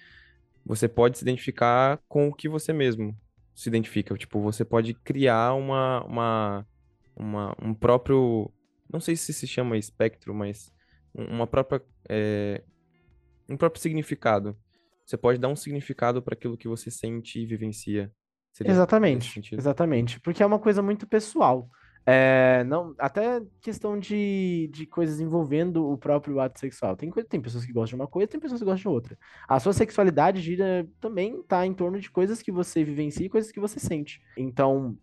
Você 0.65 0.87
pode 0.87 1.17
se 1.17 1.23
identificar 1.23 1.99
com 2.07 2.29
o 2.29 2.33
que 2.33 2.47
você 2.47 2.71
mesmo 2.71 3.17
se 3.53 3.69
identifica. 3.69 4.15
Tipo, 4.15 4.39
você 4.39 4.63
pode 4.63 4.93
criar 4.93 5.53
uma, 5.53 6.03
uma, 6.05 6.67
uma 7.15 7.55
um 7.61 7.73
próprio, 7.73 8.51
não 8.93 8.99
sei 8.99 9.15
se 9.15 9.33
se 9.33 9.47
chama 9.47 9.77
espectro, 9.77 10.33
mas 10.33 10.71
uma 11.13 11.47
própria, 11.47 11.81
é, 12.07 12.63
um 13.49 13.57
próprio 13.57 13.81
significado. 13.81 14.55
Você 15.05 15.17
pode 15.17 15.39
dar 15.39 15.49
um 15.49 15.55
significado 15.55 16.21
para 16.21 16.33
aquilo 16.33 16.57
que 16.57 16.67
você 16.67 16.89
sente 16.89 17.39
e 17.39 17.45
vivencia. 17.45 18.11
Seria 18.53 18.71
exatamente, 18.71 19.41
exatamente, 19.51 20.19
porque 20.19 20.43
é 20.43 20.45
uma 20.45 20.59
coisa 20.59 20.81
muito 20.81 21.07
pessoal. 21.07 21.67
É, 22.05 22.65
não, 22.65 22.93
até 22.99 23.41
questão 23.61 23.97
de, 23.97 24.69
de 24.73 24.85
coisas 24.85 25.21
envolvendo 25.21 25.89
o 25.89 25.97
próprio 25.97 26.39
ato 26.39 26.59
sexual. 26.59 26.95
Tem, 26.97 27.09
tem 27.09 27.41
pessoas 27.41 27.65
que 27.65 27.71
gostam 27.71 27.97
de 27.97 28.01
uma 28.01 28.07
coisa, 28.07 28.27
tem 28.27 28.39
pessoas 28.39 28.59
que 28.59 28.65
gostam 28.65 28.91
de 28.91 28.95
outra. 28.95 29.17
A 29.47 29.59
sua 29.59 29.73
sexualidade 29.73 30.41
gira 30.41 30.87
também 30.99 31.41
tá 31.43 31.65
em 31.65 31.73
torno 31.73 31.99
de 31.99 32.11
coisas 32.11 32.41
que 32.41 32.51
você 32.51 32.83
vivencia 32.83 33.25
e 33.25 33.29
coisas 33.29 33.51
que 33.51 33.59
você 33.59 33.79
sente. 33.79 34.21
Então, 34.37 34.97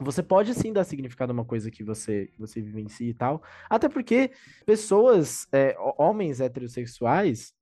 você 0.00 0.22
pode 0.22 0.54
sim 0.54 0.72
dar 0.72 0.84
significado 0.84 1.32
a 1.32 1.34
uma 1.34 1.44
coisa 1.44 1.70
que 1.70 1.84
você, 1.84 2.26
que 2.32 2.38
você 2.38 2.60
vivencia 2.60 3.08
e 3.08 3.14
tal. 3.14 3.42
Até 3.68 3.88
porque 3.88 4.30
pessoas, 4.64 5.46
é, 5.52 5.76
homens 5.98 6.40
heterossexuais, 6.40 7.52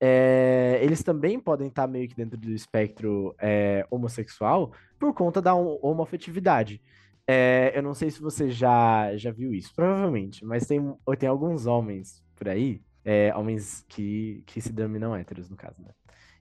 é, 0.00 0.78
eles 0.80 1.02
também 1.02 1.40
podem 1.40 1.68
estar 1.68 1.82
tá 1.82 1.88
meio 1.88 2.08
que 2.08 2.14
dentro 2.14 2.38
do 2.38 2.52
espectro 2.52 3.34
é, 3.40 3.84
homossexual 3.90 4.72
por 4.98 5.12
conta 5.12 5.42
da 5.42 5.54
homoafetividade. 5.54 6.80
É, 7.26 7.72
eu 7.74 7.82
não 7.82 7.94
sei 7.94 8.10
se 8.10 8.20
você 8.20 8.50
já, 8.50 9.14
já 9.16 9.30
viu 9.30 9.52
isso, 9.52 9.74
provavelmente, 9.74 10.44
mas 10.44 10.66
tem, 10.66 10.80
tem 11.18 11.28
alguns 11.28 11.66
homens 11.66 12.24
por 12.34 12.48
aí, 12.48 12.80
é, 13.04 13.34
homens 13.36 13.84
que, 13.88 14.42
que 14.46 14.60
se 14.60 14.72
denominam 14.72 15.14
héteros, 15.14 15.50
no 15.50 15.56
caso, 15.56 15.82
né? 15.82 15.90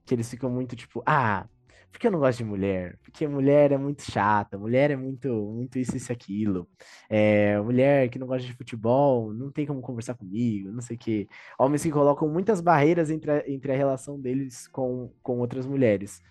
Que 0.06 0.14
eles 0.14 0.30
ficam 0.30 0.50
muito 0.50 0.76
tipo, 0.76 1.04
ah, 1.06 1.46
porque 1.92 2.08
eu 2.08 2.12
não 2.12 2.20
gosto 2.20 2.40
de 2.40 2.44
mulher? 2.44 2.98
Porque 3.04 3.28
mulher 3.28 3.72
é 3.72 3.78
muito 3.78 4.04
chata, 4.04 4.58
mulher 4.58 4.92
é 4.92 4.96
muito, 4.96 5.30
muito 5.30 5.80
isso, 5.80 5.98
isso 5.98 6.12
aquilo. 6.12 6.68
É, 7.10 7.60
mulher 7.60 8.10
que 8.10 8.20
não 8.20 8.28
gosta 8.28 8.46
de 8.46 8.54
futebol, 8.54 9.34
não 9.34 9.52
tem 9.52 9.66
como 9.66 9.82
conversar 9.82 10.14
comigo, 10.14 10.72
não 10.72 10.82
sei 10.82 10.96
o 10.96 11.00
quê. 11.00 11.28
Homens 11.58 11.84
que 11.84 11.92
colocam 11.92 12.30
muitas 12.30 12.62
barreiras 12.62 13.10
entre 13.10 13.32
a, 13.32 13.50
entre 13.50 13.72
a 13.72 13.76
relação 13.76 14.20
deles 14.20 14.68
com, 14.68 15.12
com 15.24 15.40
outras 15.40 15.66
mulheres. 15.66 16.22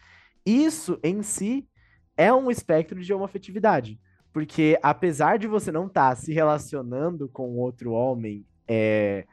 Isso, 0.44 0.98
em 1.02 1.22
si, 1.22 1.68
é 2.16 2.32
um 2.32 2.50
espectro 2.50 3.00
de 3.00 3.12
homoafetividade. 3.12 3.98
Porque 4.32 4.78
apesar 4.82 5.38
de 5.38 5.46
você 5.46 5.72
não 5.72 5.86
estar 5.86 6.10
tá 6.10 6.16
se 6.16 6.32
relacionando 6.32 7.28
com 7.28 7.56
outro 7.56 7.92
homem 7.92 8.44
é, 8.68 9.26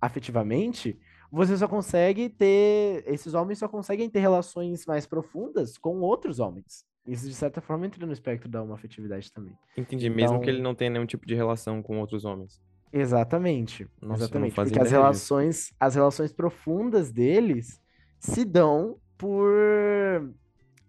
afetivamente, 0.00 0.98
você 1.30 1.56
só 1.56 1.68
consegue 1.68 2.28
ter. 2.28 3.04
Esses 3.06 3.34
homens 3.34 3.58
só 3.58 3.68
conseguem 3.68 4.08
ter 4.08 4.20
relações 4.20 4.84
mais 4.86 5.06
profundas 5.06 5.78
com 5.78 6.00
outros 6.00 6.38
homens. 6.38 6.84
Isso, 7.06 7.28
de 7.28 7.34
certa 7.34 7.60
forma, 7.60 7.86
entra 7.86 8.06
no 8.06 8.12
espectro 8.12 8.48
da 8.48 8.62
uma 8.62 8.74
afetividade 8.74 9.32
também. 9.32 9.54
Entendi, 9.76 10.06
então... 10.06 10.16
mesmo 10.16 10.40
que 10.40 10.50
ele 10.50 10.60
não 10.60 10.74
tenha 10.74 10.90
nenhum 10.90 11.06
tipo 11.06 11.26
de 11.26 11.34
relação 11.34 11.82
com 11.82 11.98
outros 11.98 12.24
homens. 12.24 12.60
Exatamente. 12.92 13.88
Nossa, 14.00 14.24
exatamente. 14.24 14.54
Porque 14.54 14.80
as 14.80 14.90
relações, 14.90 15.72
as 15.78 15.94
relações 15.94 16.32
profundas 16.32 17.10
deles 17.10 17.80
se 18.18 18.44
dão 18.44 18.98
por 19.16 19.50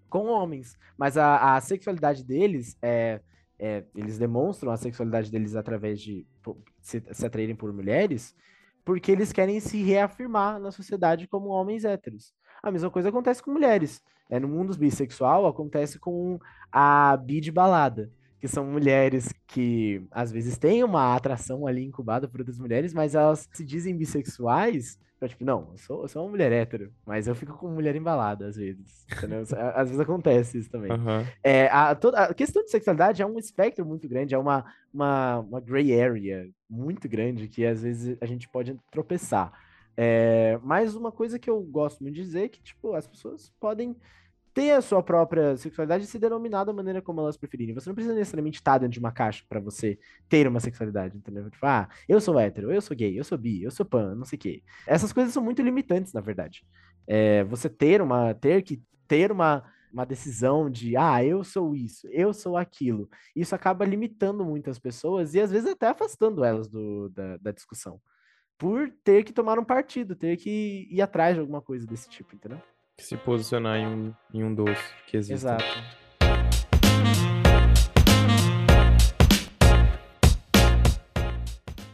com 0.09 0.27
homens. 0.27 0.77
Mas 0.97 1.17
a, 1.17 1.55
a 1.55 1.61
sexualidade 1.61 2.23
deles 2.23 2.77
é 2.81 3.21
é, 3.61 3.83
eles 3.95 4.17
demonstram 4.17 4.71
a 4.71 4.77
sexualidade 4.77 5.31
deles 5.31 5.55
através 5.55 6.01
de 6.01 6.25
se, 6.81 7.03
se 7.11 7.25
atraírem 7.27 7.55
por 7.55 7.71
mulheres, 7.71 8.35
porque 8.83 9.11
eles 9.11 9.31
querem 9.31 9.59
se 9.59 9.81
reafirmar 9.81 10.59
na 10.59 10.71
sociedade 10.71 11.27
como 11.27 11.49
homens 11.49 11.85
héteros. 11.85 12.33
A 12.61 12.71
mesma 12.71 12.89
coisa 12.89 13.09
acontece 13.09 13.41
com 13.41 13.51
mulheres. 13.51 14.01
É, 14.29 14.39
no 14.39 14.47
mundo 14.47 14.77
bissexual, 14.77 15.45
acontece 15.45 15.99
com 15.99 16.39
a 16.71 17.17
bi 17.17 17.41
de 17.41 17.51
balada, 17.51 18.09
que 18.39 18.47
são 18.47 18.65
mulheres 18.65 19.33
que 19.45 20.07
às 20.09 20.31
vezes 20.31 20.57
têm 20.57 20.83
uma 20.83 21.15
atração 21.15 21.67
ali 21.67 21.83
incubada 21.83 22.27
por 22.27 22.39
outras 22.39 22.57
mulheres, 22.57 22.93
mas 22.93 23.13
elas 23.13 23.47
se 23.51 23.65
dizem 23.65 23.97
bissexuais 23.97 24.97
então, 25.21 25.29
tipo, 25.29 25.45
não, 25.45 25.69
eu 25.71 25.77
sou, 25.77 26.01
eu 26.01 26.07
sou 26.07 26.23
uma 26.23 26.31
mulher 26.31 26.51
hétero, 26.51 26.91
mas 27.05 27.27
eu 27.27 27.35
fico 27.35 27.55
com 27.55 27.67
mulher 27.67 27.95
embalada 27.95 28.47
às 28.47 28.55
vezes. 28.55 29.05
Entendeu? 29.15 29.41
às 29.75 29.87
vezes 29.87 29.99
acontece 29.99 30.57
isso 30.57 30.71
também. 30.71 30.91
Uhum. 30.91 31.23
É, 31.43 31.67
a, 31.67 31.93
toda, 31.93 32.17
a 32.23 32.33
questão 32.33 32.63
de 32.63 32.71
sexualidade 32.71 33.21
é 33.21 33.25
um 33.25 33.37
espectro 33.37 33.85
muito 33.85 34.09
grande, 34.09 34.33
é 34.33 34.37
uma, 34.37 34.65
uma, 34.91 35.37
uma 35.41 35.59
gray 35.59 36.01
area 36.01 36.49
muito 36.67 37.07
grande 37.07 37.47
que 37.47 37.63
às 37.63 37.83
vezes 37.83 38.17
a 38.19 38.25
gente 38.25 38.49
pode 38.49 38.75
tropeçar. 38.89 39.53
É, 39.95 40.59
mas 40.63 40.95
uma 40.95 41.11
coisa 41.11 41.37
que 41.37 41.51
eu 41.51 41.61
gosto 41.61 42.01
muito 42.01 42.15
de 42.15 42.23
dizer 42.23 42.45
é 42.45 42.49
que, 42.49 42.63
tipo, 42.63 42.95
as 42.95 43.05
pessoas 43.05 43.53
podem 43.59 43.95
ter 44.53 44.71
a 44.71 44.81
sua 44.81 45.01
própria 45.01 45.55
sexualidade 45.55 46.03
e 46.03 46.07
se 46.07 46.19
denominar 46.19 46.63
da 46.63 46.73
maneira 46.73 47.01
como 47.01 47.21
elas 47.21 47.37
preferirem. 47.37 47.73
Você 47.73 47.89
não 47.89 47.95
precisa 47.95 48.15
necessariamente 48.15 48.59
estar 48.59 48.77
dentro 48.77 48.93
de 48.93 48.99
uma 48.99 49.11
caixa 49.11 49.43
para 49.47 49.59
você 49.59 49.97
ter 50.27 50.47
uma 50.47 50.59
sexualidade, 50.59 51.17
entendeu? 51.17 51.49
Tipo, 51.49 51.65
ah, 51.65 51.87
eu 52.07 52.19
sou 52.19 52.39
hétero, 52.39 52.71
eu 52.71 52.81
sou 52.81 52.95
gay, 52.95 53.17
eu 53.17 53.23
sou 53.23 53.37
bi, 53.37 53.63
eu 53.63 53.71
sou 53.71 53.85
pan, 53.85 54.15
não 54.15 54.25
sei 54.25 54.37
o 54.37 54.39
quê. 54.39 54.63
Essas 54.85 55.13
coisas 55.13 55.33
são 55.33 55.43
muito 55.43 55.61
limitantes, 55.61 56.13
na 56.13 56.21
verdade. 56.21 56.65
É, 57.07 57.43
você 57.45 57.69
ter 57.69 58.01
uma, 58.01 58.33
ter 58.33 58.61
que 58.61 58.81
ter 59.07 59.31
uma, 59.31 59.63
uma 59.91 60.05
decisão 60.05 60.69
de, 60.69 60.97
ah, 60.97 61.23
eu 61.23 61.43
sou 61.43 61.75
isso, 61.75 62.07
eu 62.11 62.33
sou 62.33 62.57
aquilo. 62.57 63.09
Isso 63.35 63.55
acaba 63.55 63.85
limitando 63.85 64.43
muitas 64.43 64.79
pessoas 64.79 65.33
e 65.33 65.39
às 65.39 65.51
vezes 65.51 65.69
até 65.69 65.87
afastando 65.87 66.43
elas 66.43 66.67
do, 66.67 67.09
da, 67.09 67.37
da 67.37 67.51
discussão. 67.51 68.01
Por 68.57 68.91
ter 69.03 69.23
que 69.23 69.33
tomar 69.33 69.57
um 69.57 69.65
partido, 69.65 70.15
ter 70.15 70.37
que 70.37 70.87
ir 70.91 71.01
atrás 71.01 71.35
de 71.35 71.39
alguma 71.39 71.61
coisa 71.61 71.87
desse 71.87 72.07
tipo, 72.07 72.35
entendeu? 72.35 72.61
Se 73.03 73.17
posicionar 73.17 73.77
em 73.77 73.87
um, 73.87 74.13
em 74.33 74.43
um 74.43 74.53
doce 74.53 74.81
que 75.07 75.17
existe. 75.17 75.33
Exato. 75.33 75.63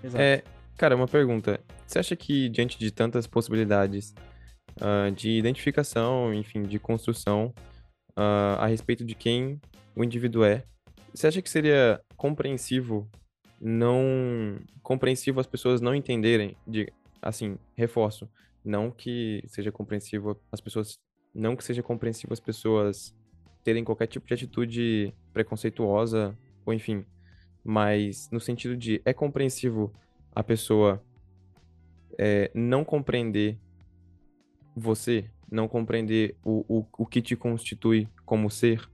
Exato. 0.04 0.22
É, 0.22 0.44
cara, 0.78 0.96
uma 0.96 1.08
pergunta. 1.08 1.60
Você 1.86 2.00
acha 2.00 2.16
que 2.16 2.50
diante 2.50 2.78
de 2.78 2.92
tantas 2.92 3.28
possibilidades 3.28 4.14
uh, 4.82 5.12
de 5.12 5.32
identificação, 5.32 6.34
enfim, 6.34 6.64
de 6.64 6.80
construção 6.80 7.54
uh, 8.18 8.60
a 8.60 8.68
respeito 8.68 9.04
de 9.04 9.16
quem 9.16 9.60
o 9.96 10.04
indivíduo 10.04 10.44
é, 10.44 10.64
você 11.14 11.28
acha 11.28 11.42
que 11.42 11.50
seria 11.50 12.00
compreensivo 12.16 13.10
não 13.60 14.60
compreensivo 14.84 15.40
as 15.40 15.48
pessoas 15.48 15.82
não 15.82 15.96
entenderem 15.96 16.56
de 16.68 16.94
assim 17.20 17.58
reforço 17.76 18.30
não 18.68 18.92
que 18.92 19.42
seja 19.48 19.72
compreensível 19.72 20.40
as 20.52 20.62
pessoas. 20.62 21.00
Não 21.34 21.56
que 21.56 21.64
seja 21.64 21.84
compreensível 21.84 22.34
as 22.34 22.40
pessoas 22.40 23.16
terem 23.64 23.84
qualquer 23.84 24.08
tipo 24.08 24.26
de 24.26 24.34
atitude 24.34 25.14
preconceituosa, 25.34 26.38
ou 26.66 26.74
enfim. 26.74 27.06
Mas 27.64 28.30
no 28.32 28.40
sentido 28.40 28.76
de 28.78 29.02
é 29.06 29.14
compreensível 29.14 29.92
a 30.34 30.44
pessoa 30.44 31.04
é, 32.18 32.50
não 32.54 32.84
compreender 32.84 33.58
você, 34.76 35.30
não 35.52 35.68
compreender 35.68 36.36
o, 36.44 36.66
o, 36.68 36.86
o 36.98 37.06
que 37.06 37.22
te 37.22 37.36
constitui 37.36 38.08
como 38.26 38.50
ser. 38.50 38.90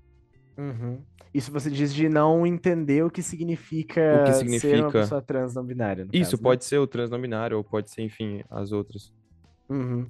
Uhum. 0.57 1.01
Isso 1.33 1.51
você 1.51 1.69
diz 1.69 1.93
de 1.93 2.07
não 2.07 2.45
entender 2.45 3.03
o 3.03 3.09
que 3.09 3.23
significa, 3.23 4.21
o 4.21 4.25
que 4.25 4.33
significa... 4.33 4.75
ser 4.75 4.81
uma 4.81 4.91
pessoa 4.91 5.21
trans 5.21 5.55
não 5.55 5.65
binária. 5.65 6.07
Isso, 6.13 6.31
caso, 6.31 6.37
né? 6.37 6.43
pode 6.43 6.63
né? 6.63 6.67
ser 6.67 6.77
o 6.77 6.87
trans 6.87 7.09
não 7.09 7.19
binário, 7.19 7.57
ou 7.57 7.63
pode 7.63 7.89
ser, 7.89 8.03
enfim, 8.03 8.43
as 8.49 8.71
outras. 8.71 9.11
Uhum. 9.69 10.09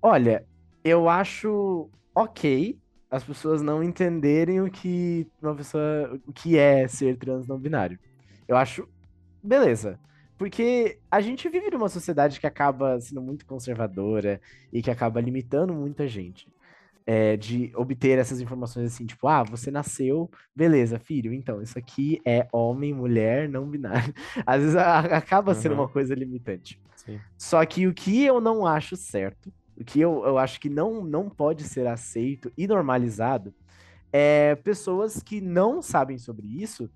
Olha, 0.00 0.46
eu 0.84 1.08
acho 1.08 1.90
ok 2.14 2.78
as 3.10 3.24
pessoas 3.24 3.62
não 3.62 3.82
entenderem 3.82 4.60
o 4.60 4.70
que 4.70 5.26
uma 5.42 5.54
pessoa, 5.54 6.20
o 6.26 6.32
que 6.32 6.58
é 6.58 6.86
ser 6.86 7.16
trans 7.16 7.46
não 7.46 7.58
binário. 7.58 7.98
Eu 8.46 8.56
acho 8.56 8.88
beleza. 9.42 9.98
Porque 10.36 11.00
a 11.10 11.20
gente 11.20 11.48
vive 11.48 11.70
numa 11.70 11.88
sociedade 11.88 12.38
que 12.38 12.46
acaba 12.46 13.00
sendo 13.00 13.20
muito 13.20 13.44
conservadora 13.44 14.40
e 14.72 14.80
que 14.80 14.90
acaba 14.90 15.20
limitando 15.20 15.74
muita 15.74 16.06
gente. 16.06 16.46
É, 17.10 17.38
de 17.38 17.72
obter 17.74 18.18
essas 18.18 18.38
informações 18.38 18.92
assim, 18.92 19.06
tipo, 19.06 19.26
ah, 19.26 19.42
você 19.42 19.70
nasceu, 19.70 20.30
beleza, 20.54 20.98
filho, 20.98 21.32
então, 21.32 21.62
isso 21.62 21.78
aqui 21.78 22.20
é 22.22 22.46
homem, 22.52 22.92
mulher, 22.92 23.48
não 23.48 23.66
binário. 23.66 24.12
Às 24.44 24.60
vezes 24.60 24.76
a, 24.76 24.98
acaba 24.98 25.54
sendo 25.54 25.72
Uhum. 25.72 25.80
uma 25.80 25.88
coisa 25.88 26.14
limitante. 26.14 26.78
Sim. 26.96 27.18
Só 27.38 27.64
que 27.64 27.86
o 27.86 27.94
que 27.94 28.24
eu 28.26 28.42
não 28.42 28.66
acho 28.66 28.94
certo, 28.94 29.50
o 29.74 29.82
que 29.82 29.98
eu, 29.98 30.22
eu 30.26 30.36
acho 30.36 30.60
que 30.60 30.68
não, 30.68 31.02
não 31.02 31.30
pode 31.30 31.64
ser 31.64 31.86
aceito 31.86 32.52
e 32.58 32.66
normalizado, 32.66 33.54
é 34.12 34.54
pessoas 34.56 35.22
que 35.22 35.40
não 35.40 35.80
sabem 35.80 36.18
sobre 36.18 36.46
isso 36.62 36.90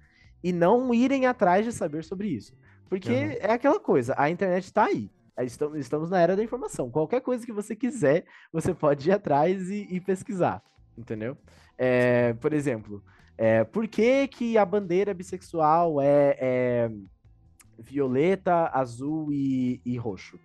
e 0.44 0.52
não 0.52 0.92
irem 0.92 1.24
atrás 1.24 1.64
de 1.64 1.72
saber 1.72 2.04
sobre 2.04 2.28
isso. 2.28 2.52
Porque 2.86 3.08
Uhum. 3.10 3.30
é 3.40 3.52
aquela 3.52 3.80
coisa, 3.80 4.14
a 4.18 4.28
internet 4.28 4.64
está 4.64 4.84
aí. 4.84 5.08
É, 5.36 5.44
Estamos, 5.44 5.78
estamos 5.78 6.10
na 6.10 6.20
era 6.20 6.36
da 6.36 6.44
informação. 6.44 6.90
Qualquer 6.90 7.20
coisa 7.20 7.44
que 7.44 7.52
você 7.52 7.74
quiser, 7.74 8.24
você 8.52 8.74
pode 8.74 9.08
ir 9.08 9.12
atrás 9.12 9.70
e, 9.70 9.86
e 9.90 10.00
pesquisar, 10.00 10.62
entendeu? 10.96 11.36
É, 11.78 12.34
por 12.34 12.52
exemplo, 12.52 13.02
é, 13.36 13.64
por 13.64 13.88
que, 13.88 14.28
que 14.28 14.58
a 14.58 14.64
bandeira 14.64 15.14
bissexual 15.14 16.00
é, 16.00 16.36
é 16.38 16.90
violeta, 17.78 18.70
azul 18.72 19.32
e, 19.32 19.80
e 19.84 19.96
roxo? 19.96 20.38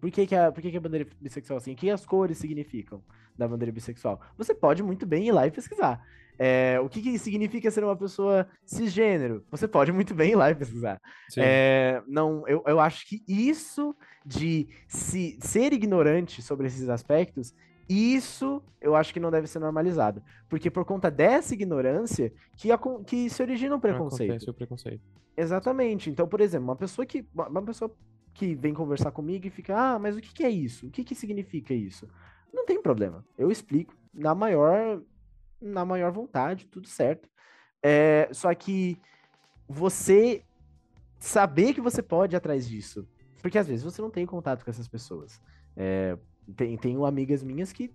Por 0.00 0.10
que, 0.10 0.26
que, 0.26 0.34
a, 0.34 0.52
por 0.52 0.60
que, 0.60 0.70
que 0.70 0.76
a 0.76 0.80
bandeira 0.80 1.08
bissexual 1.20 1.58
é 1.58 1.60
assim? 1.60 1.72
O 1.72 1.76
que 1.76 1.90
as 1.90 2.04
cores 2.04 2.38
significam 2.38 3.02
da 3.36 3.48
bandeira 3.48 3.72
bissexual? 3.72 4.20
Você 4.36 4.54
pode 4.54 4.82
muito 4.82 5.06
bem 5.06 5.28
ir 5.28 5.32
lá 5.32 5.46
e 5.46 5.50
pesquisar. 5.50 6.04
É, 6.38 6.78
o 6.80 6.88
que, 6.88 7.00
que 7.00 7.18
significa 7.18 7.70
ser 7.70 7.82
uma 7.82 7.96
pessoa 7.96 8.46
cisgênero? 8.64 9.44
Você 9.50 9.66
pode 9.66 9.90
muito 9.90 10.14
bem 10.14 10.32
ir 10.32 10.36
lá 10.36 10.50
e 10.50 10.54
pesquisar. 10.54 11.00
É, 11.36 12.02
não, 12.06 12.46
eu, 12.46 12.62
eu 12.66 12.78
acho 12.78 13.08
que 13.08 13.24
isso 13.26 13.96
de 14.26 14.68
se, 14.88 15.38
ser 15.40 15.72
ignorante 15.72 16.42
sobre 16.42 16.66
esses 16.66 16.88
aspectos, 16.88 17.54
isso 17.88 18.60
eu 18.80 18.96
acho 18.96 19.14
que 19.14 19.20
não 19.20 19.30
deve 19.30 19.46
ser 19.46 19.60
normalizado. 19.60 20.20
Porque 20.48 20.68
por 20.70 20.84
conta 20.84 21.08
dessa 21.10 21.54
ignorância 21.54 22.32
que, 22.56 22.72
acon- 22.72 23.04
que 23.04 23.30
se 23.30 23.40
origina 23.40 23.76
um 23.76 23.80
preconceito. 23.80 24.30
Acontece 24.30 24.50
o 24.50 24.54
preconceito. 24.54 25.02
Exatamente. 25.36 26.10
Então, 26.10 26.26
por 26.26 26.40
exemplo, 26.40 26.66
uma 26.66 26.76
pessoa 26.76 27.06
que 27.06 27.24
uma 27.32 27.48
uma 27.48 27.62
pessoa 27.62 27.94
que 28.34 28.54
vem 28.54 28.74
conversar 28.74 29.12
comigo 29.12 29.46
e 29.46 29.50
fica, 29.50 29.74
ah, 29.78 29.98
mas 29.98 30.16
o 30.16 30.20
que, 30.20 30.34
que 30.34 30.44
é 30.44 30.50
isso? 30.50 30.88
O 30.88 30.90
que, 30.90 31.04
que 31.04 31.14
significa 31.14 31.72
isso? 31.72 32.08
Não 32.52 32.66
tem 32.66 32.82
problema. 32.82 33.24
Eu 33.38 33.50
explico 33.50 33.94
na 34.12 34.34
maior 34.34 35.00
na 35.60 35.84
maior 35.84 36.10
vontade, 36.12 36.66
tudo 36.66 36.86
certo. 36.88 37.28
É, 37.82 38.28
só 38.32 38.52
que 38.54 38.98
você 39.68 40.42
saber 41.18 41.72
que 41.72 41.80
você 41.80 42.02
pode 42.02 42.34
ir 42.34 42.38
atrás 42.38 42.68
disso, 42.68 43.06
porque 43.46 43.58
às 43.58 43.68
vezes 43.68 43.84
você 43.84 44.02
não 44.02 44.10
tem 44.10 44.26
contato 44.26 44.64
com 44.64 44.70
essas 44.72 44.88
pessoas. 44.88 45.40
É, 45.76 46.18
tem, 46.56 46.76
tenho 46.76 47.06
amigas 47.06 47.44
minhas 47.44 47.72
que 47.72 47.94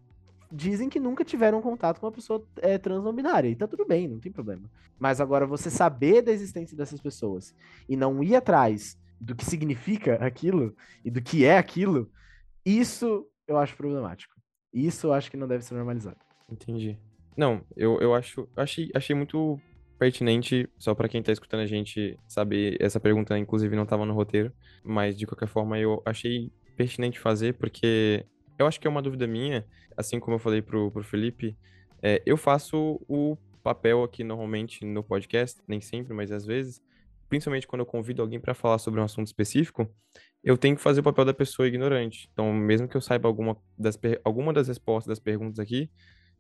dizem 0.50 0.88
que 0.88 0.98
nunca 0.98 1.26
tiveram 1.26 1.62
contato 1.62 2.00
com 2.00 2.06
uma 2.06 2.12
pessoa 2.14 2.42
é, 2.62 2.78
trans 2.78 3.04
não 3.04 3.12
binária, 3.12 3.50
e 3.50 3.56
tá 3.56 3.68
tudo 3.68 3.86
bem, 3.86 4.08
não 4.08 4.18
tem 4.18 4.32
problema. 4.32 4.72
Mas 4.98 5.20
agora 5.20 5.46
você 5.46 5.70
saber 5.70 6.22
da 6.22 6.32
existência 6.32 6.78
dessas 6.78 7.02
pessoas 7.02 7.54
e 7.90 7.98
não 7.98 8.24
ir 8.24 8.34
atrás 8.34 8.98
do 9.20 9.36
que 9.36 9.44
significa 9.44 10.16
aquilo 10.26 10.74
e 11.04 11.12
do 11.12 11.22
que 11.22 11.44
é 11.44 11.58
aquilo, 11.58 12.10
isso 12.66 13.28
eu 13.46 13.58
acho 13.58 13.76
problemático. 13.76 14.34
Isso 14.74 15.08
eu 15.08 15.14
acho 15.14 15.30
que 15.30 15.36
não 15.36 15.50
deve 15.50 15.66
ser 15.66 15.74
normalizado. 15.74 16.20
Entendi. 16.50 16.98
Não, 17.36 17.62
eu, 17.76 18.00
eu 18.00 18.16
acho. 18.16 18.48
Achei, 18.56 18.90
achei 18.96 19.14
muito 19.14 19.60
pertinente, 20.02 20.68
só 20.80 20.96
pra 20.96 21.08
quem 21.08 21.22
tá 21.22 21.32
escutando 21.32 21.60
a 21.60 21.68
gente 21.68 22.18
saber. 22.28 22.76
Essa 22.80 23.00
pergunta, 23.00 23.38
inclusive, 23.38 23.76
não 23.76 23.86
tava 23.86 24.04
no 24.04 24.16
roteiro. 24.16 24.52
Mas, 24.84 25.16
de 25.16 25.28
qualquer 25.28 25.48
forma, 25.48 25.78
eu 25.78 26.02
achei 26.04 26.52
pertinente 26.76 27.20
fazer, 27.20 27.54
porque 27.54 28.26
eu 28.58 28.66
acho 28.66 28.80
que 28.80 28.88
é 28.88 28.90
uma 28.90 29.04
dúvida 29.04 29.28
minha, 29.28 29.64
assim 29.96 30.20
como 30.20 30.38
eu 30.38 30.40
falei 30.40 30.60
pro, 30.60 30.90
pro 30.90 31.04
Felipe. 31.04 31.56
é, 32.02 32.20
eu 32.26 32.36
faço 32.36 33.00
o 33.08 33.38
papel 33.62 34.04
aqui 34.04 34.24
normalmente 34.24 34.84
no 34.84 35.04
podcast, 35.04 35.62
nem 35.68 35.80
sempre, 35.80 36.16
mas 36.16 36.32
às 36.32 36.48
vezes. 36.48 36.82
Principalmente 37.30 37.68
quando 37.68 37.82
eu 37.82 37.86
convido 37.86 38.24
alguém 38.24 38.40
pra 38.40 38.56
falar 38.56 38.80
sobre 38.80 39.00
um 39.00 39.04
assunto 39.04 39.28
específico, 39.28 39.88
eu 40.44 40.58
tenho 40.58 40.76
que 40.76 40.82
fazer 40.82 41.02
o 41.02 41.04
papel 41.04 41.26
da 41.26 41.34
pessoa 41.34 41.68
ignorante. 41.68 42.28
Então, 42.34 42.52
mesmo 42.52 42.88
que 42.88 42.98
eu 42.98 43.02
saiba 43.02 43.30
alguma 43.30 43.56
das, 43.78 44.00
alguma 44.24 44.52
das 44.52 44.68
respostas 44.68 45.08
das 45.08 45.20
perguntas 45.20 45.60
aqui, 45.60 45.92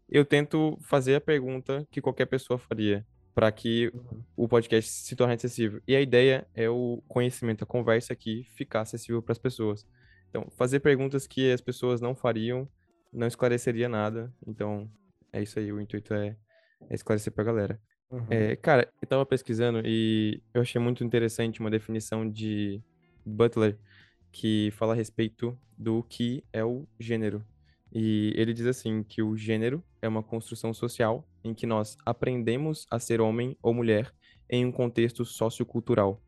eu 0.09 0.25
tento 0.25 0.79
fazer 0.81 1.15
a 1.15 1.21
pergunta 1.21 1.87
que 1.91 2.01
qualquer 2.01 2.25
pessoa 2.25 2.57
faria, 2.57 3.05
para 3.33 3.51
que 3.51 3.91
o 4.35 4.47
podcast 4.47 4.91
se 4.91 5.15
torne 5.15 5.33
acessível. 5.33 5.81
E 5.87 5.95
a 5.95 6.01
ideia 6.01 6.47
é 6.53 6.69
o 6.69 7.01
conhecimento, 7.07 7.63
a 7.63 7.67
conversa 7.67 8.13
aqui 8.13 8.45
ficar 8.55 8.81
acessível 8.81 9.21
para 9.21 9.31
as 9.31 9.39
pessoas. 9.39 9.85
Então, 10.29 10.47
fazer 10.51 10.79
perguntas 10.79 11.27
que 11.27 11.51
as 11.51 11.61
pessoas 11.61 12.01
não 12.01 12.15
fariam 12.15 12.67
não 13.11 13.27
esclareceria 13.27 13.89
nada. 13.89 14.33
Então, 14.47 14.89
é 15.33 15.41
isso 15.41 15.59
aí, 15.59 15.71
o 15.71 15.81
intuito 15.81 16.13
é, 16.13 16.35
é 16.89 16.95
esclarecer 16.95 17.33
pra 17.33 17.43
galera. 17.43 17.79
Uhum. 18.09 18.25
É, 18.29 18.55
cara, 18.55 18.91
eu 19.01 19.07
tava 19.07 19.25
pesquisando 19.25 19.81
e 19.85 20.41
eu 20.53 20.61
achei 20.61 20.81
muito 20.81 21.03
interessante 21.03 21.59
uma 21.59 21.69
definição 21.69 22.29
de 22.29 22.81
Butler 23.25 23.77
que 24.31 24.69
fala 24.73 24.93
a 24.93 24.95
respeito 24.95 25.57
do 25.77 26.03
que 26.03 26.43
é 26.51 26.63
o 26.63 26.87
gênero. 26.99 27.43
E 27.93 28.33
ele 28.35 28.53
diz 28.53 28.65
assim 28.65 29.03
que 29.03 29.21
o 29.21 29.35
gênero 29.35 29.83
é 30.01 30.07
uma 30.07 30.23
construção 30.23 30.73
social 30.73 31.27
em 31.43 31.53
que 31.53 31.65
nós 31.65 31.97
aprendemos 32.05 32.85
a 32.89 32.99
ser 32.99 33.19
homem 33.19 33.57
ou 33.61 33.73
mulher 33.73 34.13
em 34.49 34.65
um 34.65 34.71
contexto 34.71 35.25
sociocultural, 35.25 36.21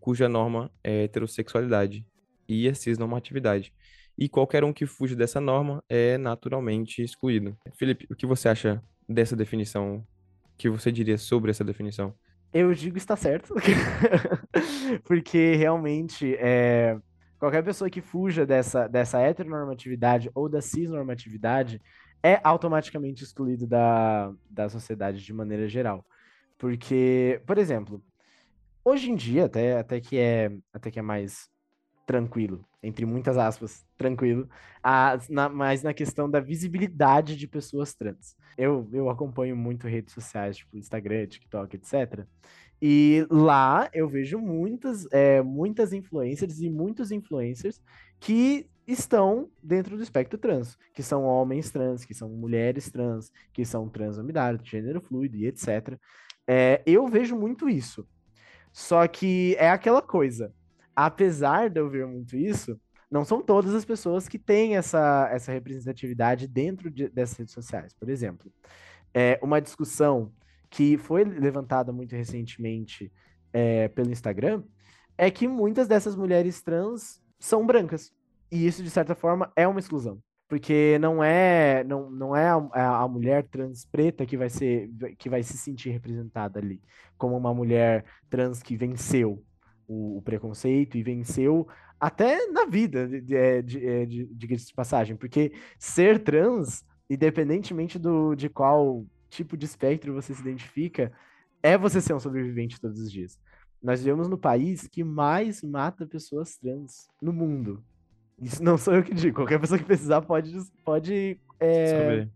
cuja 0.00 0.28
norma 0.28 0.70
é 0.82 1.04
heterossexualidade 1.04 2.06
e 2.48 2.68
a 2.68 2.74
cisnormatividade. 2.74 3.72
E 4.18 4.28
qualquer 4.28 4.64
um 4.64 4.72
que 4.72 4.86
fuja 4.86 5.14
dessa 5.14 5.40
norma 5.40 5.84
é 5.88 6.16
naturalmente 6.16 7.02
excluído. 7.02 7.56
Felipe, 7.74 8.06
o 8.10 8.14
que 8.14 8.24
você 8.24 8.48
acha 8.48 8.82
dessa 9.08 9.36
definição? 9.36 9.96
O 9.96 10.56
que 10.56 10.70
você 10.70 10.90
diria 10.90 11.18
sobre 11.18 11.50
essa 11.50 11.62
definição? 11.62 12.14
Eu 12.52 12.72
digo 12.72 12.96
está 12.96 13.16
certo. 13.16 13.54
Porque 15.04 15.54
realmente 15.56 16.34
é, 16.36 16.96
qualquer 17.38 17.62
pessoa 17.62 17.90
que 17.90 18.00
fuja 18.00 18.46
dessa, 18.46 18.88
dessa 18.88 19.20
heteronormatividade 19.20 20.30
ou 20.34 20.48
da 20.48 20.60
cisnormatividade 20.60 21.80
é 22.22 22.40
automaticamente 22.42 23.22
excluído 23.22 23.66
da, 23.66 24.32
da 24.50 24.68
sociedade 24.68 25.24
de 25.24 25.32
maneira 25.32 25.68
geral. 25.68 26.04
Porque, 26.58 27.40
por 27.46 27.58
exemplo, 27.58 28.02
hoje 28.84 29.10
em 29.10 29.14
dia, 29.14 29.44
até, 29.44 29.78
até, 29.78 30.00
que, 30.00 30.18
é, 30.18 30.50
até 30.72 30.90
que 30.90 30.98
é 30.98 31.02
mais 31.02 31.48
tranquilo, 32.06 32.64
entre 32.82 33.04
muitas 33.04 33.36
aspas, 33.36 33.84
tranquilo, 33.98 34.48
a, 34.82 35.18
na, 35.28 35.48
mas 35.48 35.82
na 35.82 35.92
questão 35.92 36.30
da 36.30 36.38
visibilidade 36.38 37.36
de 37.36 37.48
pessoas 37.48 37.94
trans. 37.94 38.36
Eu, 38.56 38.88
eu 38.92 39.10
acompanho 39.10 39.56
muito 39.56 39.88
redes 39.88 40.14
sociais, 40.14 40.56
tipo 40.56 40.76
Instagram, 40.78 41.26
TikTok, 41.26 41.76
etc. 41.76 42.24
E 42.80 43.26
lá 43.30 43.88
eu 43.92 44.08
vejo 44.08 44.38
muitas, 44.38 45.06
é, 45.10 45.40
muitas 45.42 45.92
influencers 45.92 46.60
e 46.60 46.68
muitos 46.68 47.10
influencers 47.10 47.80
que 48.20 48.68
estão 48.86 49.50
dentro 49.62 49.96
do 49.96 50.02
espectro 50.02 50.38
trans, 50.38 50.78
que 50.94 51.02
são 51.02 51.24
homens 51.24 51.70
trans, 51.70 52.04
que 52.04 52.14
são 52.14 52.28
mulheres 52.28 52.90
trans, 52.90 53.32
que 53.52 53.64
são 53.64 53.88
trans 53.88 54.16
não 54.16 54.24
binários, 54.24 54.68
gênero 54.68 55.00
fluido 55.00 55.36
e 55.36 55.46
etc. 55.46 55.98
É, 56.46 56.82
eu 56.86 57.06
vejo 57.08 57.36
muito 57.36 57.68
isso. 57.68 58.06
Só 58.72 59.06
que 59.08 59.56
é 59.58 59.70
aquela 59.70 60.02
coisa. 60.02 60.52
Apesar 60.94 61.68
de 61.68 61.80
eu 61.80 61.90
ver 61.90 62.06
muito 62.06 62.36
isso, 62.36 62.78
não 63.10 63.24
são 63.24 63.42
todas 63.42 63.74
as 63.74 63.84
pessoas 63.84 64.28
que 64.28 64.38
têm 64.38 64.76
essa, 64.76 65.28
essa 65.32 65.52
representatividade 65.52 66.46
dentro 66.46 66.90
de- 66.90 67.08
dessas 67.08 67.38
redes 67.38 67.54
sociais. 67.54 67.94
Por 67.94 68.08
exemplo, 68.08 68.52
é, 69.14 69.38
uma 69.42 69.60
discussão 69.60 70.32
que 70.70 70.96
foi 70.98 71.24
levantada 71.24 71.92
muito 71.92 72.14
recentemente 72.14 73.12
é, 73.52 73.88
pelo 73.88 74.10
Instagram 74.10 74.62
é 75.16 75.30
que 75.30 75.48
muitas 75.48 75.88
dessas 75.88 76.14
mulheres 76.14 76.62
trans 76.62 77.20
são 77.38 77.66
brancas. 77.66 78.12
E 78.50 78.66
isso, 78.66 78.82
de 78.82 78.90
certa 78.90 79.14
forma, 79.14 79.50
é 79.56 79.66
uma 79.66 79.80
exclusão. 79.80 80.20
Porque 80.48 80.96
não 81.00 81.24
é, 81.24 81.82
não, 81.84 82.08
não 82.10 82.36
é 82.36 82.48
a, 82.48 83.00
a- 83.00 83.08
mulher 83.08 83.48
trans 83.48 83.84
preta 83.84 84.24
que 84.24 84.36
vai 84.36 84.48
ser 84.48 84.88
que 85.18 85.28
vai 85.28 85.42
se 85.42 85.58
sentir 85.58 85.90
representada 85.90 86.60
ali, 86.60 86.80
como 87.18 87.36
uma 87.36 87.52
mulher 87.52 88.04
trans 88.30 88.62
que 88.62 88.76
venceu 88.76 89.42
o, 89.88 90.18
o 90.18 90.22
preconceito 90.22 90.96
e 90.96 91.02
venceu 91.02 91.66
até 91.98 92.46
na 92.52 92.64
vida, 92.64 93.08
de, 93.08 93.20
de, 93.22 93.34
é, 93.34 93.62
de, 93.62 93.86
é, 93.88 94.06
de, 94.06 94.26
de 94.26 94.74
passagem, 94.74 95.16
porque 95.16 95.52
ser 95.80 96.22
trans, 96.22 96.84
independentemente 97.10 97.98
do, 97.98 98.36
de 98.36 98.48
qual 98.48 99.04
tipo 99.28 99.56
de 99.56 99.66
espectro 99.66 100.14
você 100.14 100.34
se 100.34 100.40
identifica, 100.40 101.12
é 101.62 101.76
você 101.76 102.00
ser 102.00 102.14
um 102.14 102.20
sobrevivente 102.20 102.80
todos 102.80 103.00
os 103.00 103.10
dias. 103.10 103.40
Nós 103.82 104.00
vivemos 104.00 104.28
no 104.28 104.38
país 104.38 104.86
que 104.86 105.04
mais 105.04 105.62
mata 105.62 106.06
pessoas 106.06 106.56
trans 106.56 107.08
no 107.20 107.32
mundo. 107.32 107.84
Isso 108.40 108.62
não 108.62 108.76
sou 108.76 108.94
eu 108.94 109.02
que 109.02 109.14
digo, 109.14 109.36
qualquer 109.36 109.60
pessoa 109.60 109.78
que 109.78 109.84
precisar 109.84 110.20
pode, 110.22 110.52
pode, 110.84 111.40
é, 111.58 112.28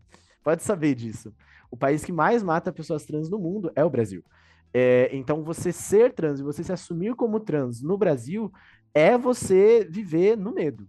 pode 0.43 0.63
saber 0.63 0.95
disso. 0.95 1.35
O 1.71 1.77
país 1.77 2.05
que 2.05 2.13
mais 2.13 2.43
mata 2.43 2.73
pessoas 2.73 3.05
trans 3.05 3.29
no 3.29 3.39
mundo 3.39 3.71
é 3.75 3.85
o 3.85 3.91
Brasil. 3.91 4.25
É, 4.73 5.11
então, 5.13 5.43
você 5.43 5.73
ser 5.73 6.13
trans 6.13 6.41
e 6.41 6.45
você 6.45 6.63
se 6.63 6.73
assumir 6.73 7.15
como 7.15 7.41
trans 7.41 7.83
no 7.83 7.99
Brasil 7.99 8.53
é 8.95 9.17
você 9.19 9.87
viver 9.89 10.37
no 10.37 10.53
medo. 10.53 10.89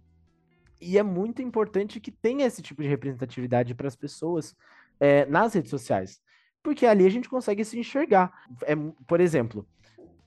E 0.80 0.98
é 0.98 1.02
muito 1.02 1.42
importante 1.42 2.00
que 2.00 2.10
tenha 2.10 2.46
esse 2.46 2.62
tipo 2.62 2.82
de 2.82 2.88
representatividade 2.88 3.74
para 3.74 3.86
as 3.86 3.94
pessoas 3.94 4.54
é, 5.02 5.26
nas 5.26 5.52
redes 5.52 5.68
sociais. 5.68 6.20
Porque 6.62 6.86
ali 6.86 7.04
a 7.04 7.10
gente 7.10 7.28
consegue 7.28 7.64
se 7.64 7.76
enxergar. 7.76 8.32
É, 8.62 8.76
por 9.04 9.20
exemplo, 9.20 9.66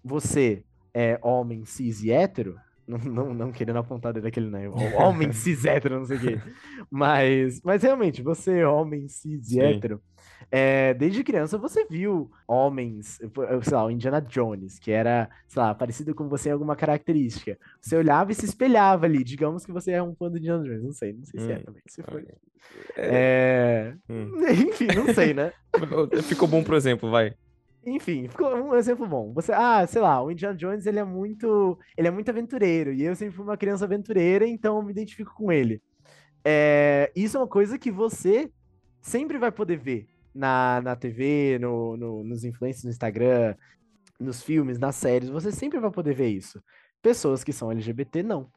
você 0.03 0.65
é 0.93 1.17
homem 1.23 1.63
cis 1.63 2.03
e 2.03 2.11
hétero, 2.11 2.59
não, 2.87 2.97
não, 2.97 3.33
não 3.33 3.51
querendo 3.51 3.79
apontar 3.79 4.13
daquele, 4.13 4.49
né? 4.49 4.69
Homem 4.97 5.31
cis 5.33 5.65
hétero, 5.65 5.99
não 5.99 6.05
sei 6.05 6.17
o 6.17 6.19
quê. 6.19 6.39
Mas, 6.89 7.61
mas 7.63 7.81
realmente, 7.81 8.21
você, 8.21 8.63
homem 8.63 9.07
cis 9.07 9.51
e 9.51 9.59
hétero, 9.59 10.01
é, 10.51 10.93
desde 10.93 11.23
criança 11.23 11.57
você 11.57 11.85
viu 11.85 12.31
homens, 12.47 13.19
sei 13.63 13.73
lá, 13.73 13.85
o 13.85 13.91
Indiana 13.91 14.21
Jones, 14.21 14.77
que 14.77 14.91
era, 14.91 15.29
sei 15.47 15.61
lá, 15.61 15.73
parecido 15.73 16.13
com 16.13 16.29
você 16.29 16.49
em 16.49 16.53
alguma 16.53 16.75
característica. 16.75 17.57
Você 17.81 17.97
olhava 17.97 18.31
e 18.31 18.35
se 18.35 18.45
espelhava 18.45 19.05
ali. 19.05 19.23
Digamos 19.23 19.65
que 19.65 19.71
você 19.71 19.91
é 19.91 20.03
um 20.03 20.15
fã 20.15 20.29
do 20.29 20.37
Indiana 20.37 20.63
Jones. 20.63 20.83
Não 20.83 20.93
sei, 20.93 21.13
não 21.13 21.25
sei 21.25 21.39
se 21.39 21.51
é 21.51 21.57
hum. 21.57 21.63
também. 21.63 21.81
Se 21.87 22.03
foi. 22.03 22.25
É... 22.95 23.93
Hum. 24.09 24.31
Enfim, 24.69 24.87
não 24.95 25.13
sei, 25.13 25.33
né? 25.33 25.51
Ficou 26.23 26.47
bom 26.47 26.63
pro 26.63 26.77
exemplo, 26.77 27.09
vai. 27.09 27.33
Enfim, 27.85 28.27
ficou 28.27 28.53
um 28.55 28.75
exemplo 28.75 29.07
bom. 29.07 29.31
Você, 29.33 29.51
ah, 29.53 29.85
sei 29.85 30.01
lá, 30.01 30.21
o 30.21 30.31
Indiana 30.31 30.57
Jones, 30.57 30.85
ele 30.87 30.99
é 30.99 31.03
muito, 31.03 31.77
ele 31.95 32.07
é 32.07 32.11
muito 32.11 32.29
aventureiro, 32.29 32.91
e 32.91 33.03
eu 33.03 33.15
sempre 33.15 33.35
fui 33.35 33.45
uma 33.45 33.57
criança 33.57 33.85
aventureira, 33.85 34.47
então 34.47 34.77
eu 34.77 34.83
me 34.83 34.91
identifico 34.91 35.33
com 35.35 35.51
ele. 35.51 35.81
É, 36.43 37.11
isso 37.15 37.37
é 37.37 37.39
uma 37.39 37.47
coisa 37.47 37.77
que 37.77 37.91
você 37.91 38.51
sempre 39.01 39.37
vai 39.37 39.51
poder 39.51 39.77
ver 39.77 40.07
na, 40.33 40.81
na 40.81 40.95
TV, 40.95 41.59
no, 41.59 41.95
no, 41.95 42.23
nos 42.23 42.43
influencers 42.43 42.83
no 42.83 42.89
Instagram, 42.89 43.55
nos 44.19 44.41
filmes, 44.41 44.79
nas 44.79 44.95
séries, 44.95 45.29
você 45.29 45.51
sempre 45.51 45.79
vai 45.79 45.91
poder 45.91 46.15
ver 46.15 46.29
isso. 46.29 46.61
Pessoas 47.01 47.43
que 47.43 47.53
são 47.53 47.71
LGBT, 47.71 48.23
não. 48.23 48.49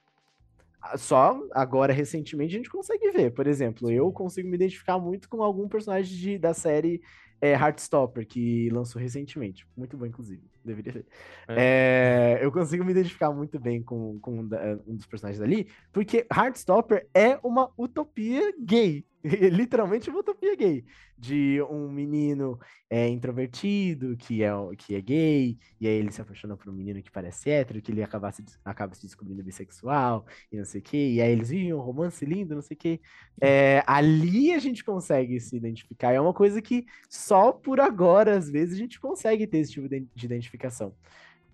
Ah, 0.81 0.97
só 0.97 1.39
agora, 1.53 1.93
recentemente, 1.93 2.55
a 2.55 2.59
gente 2.59 2.71
consegue 2.71 3.11
ver. 3.11 3.33
Por 3.33 3.47
exemplo, 3.47 3.91
eu 3.91 4.11
consigo 4.13 4.49
me 4.49 4.55
identificar 4.55 4.99
muito 4.99 5.29
com 5.29 5.43
algum 5.43 5.69
personagem 5.69 6.17
de, 6.17 6.39
da 6.39 6.55
série 6.55 7.03
é, 7.41 7.53
Heartstopper, 7.53 8.27
que 8.27 8.69
lançou 8.71 9.01
recentemente. 9.01 9.67
Muito 9.77 9.97
bom, 9.97 10.07
inclusive. 10.07 10.43
Deveria 10.65 10.93
ver. 10.93 11.07
É. 11.49 12.39
É, 12.39 12.45
eu 12.45 12.53
consigo 12.53 12.85
me 12.85 12.91
identificar 12.91 13.31
muito 13.31 13.59
bem 13.59 13.83
com, 13.83 14.19
com 14.21 14.41
um, 14.41 14.49
da, 14.49 14.79
um 14.87 14.97
dos 14.97 15.07
personagens 15.07 15.43
ali, 15.43 15.69
porque 15.93 16.27
Heartstopper 16.33 17.07
é 17.15 17.39
uma 17.43 17.71
utopia 17.77 18.53
gay. 18.61 19.05
literalmente 19.51 20.11
uma 20.11 20.21
utopia 20.21 20.55
gay. 20.57 20.85
De 21.17 21.61
um 21.69 21.91
menino 21.91 22.59
é, 22.89 23.09
introvertido, 23.09 24.17
que 24.17 24.43
é, 24.43 24.51
que 24.77 24.95
é 24.95 25.01
gay, 25.01 25.59
e 25.81 25.89
aí 25.89 25.95
ele 25.95 26.13
se 26.13 26.21
apaixona 26.21 26.57
por 26.57 26.69
um 26.71 26.73
menino 26.73 27.03
que 27.03 27.11
parece 27.11 27.51
hétero, 27.51 27.83
que 27.83 27.91
ele 27.91 28.03
acaba 28.03 28.31
se, 28.31 28.45
acaba 28.65 28.95
se 28.95 29.03
descobrindo 29.03 29.43
bissexual, 29.43 30.25
e 30.53 30.57
não 30.57 30.65
sei 30.65 30.81
o 30.81 30.85
quê, 30.85 31.11
e 31.15 31.21
aí 31.21 31.33
eles 31.33 31.51
vivem 31.51 31.75
um 31.75 31.81
romance 31.81 32.25
lindo, 32.25 32.55
não 32.55 32.63
sei 32.63 32.77
o 32.77 32.79
quê. 32.79 33.01
É, 33.41 33.83
ali 33.87 34.53
a 34.53 34.59
gente 34.59 34.85
consegue 34.85 35.41
se 35.41 35.57
identificar. 35.57 36.13
É 36.13 36.21
uma 36.21 36.35
coisa 36.35 36.63
que 36.63 36.87
só 37.09 37.53
por 37.53 37.81
agora, 37.81 38.37
às 38.37 38.49
vezes, 38.49 38.75
a 38.75 38.79
gente 38.79 39.01
consegue 39.01 39.47
ter 39.47 39.59
esse 39.59 39.73
tipo 39.73 39.89
de 39.89 40.27
identificação 40.27 40.95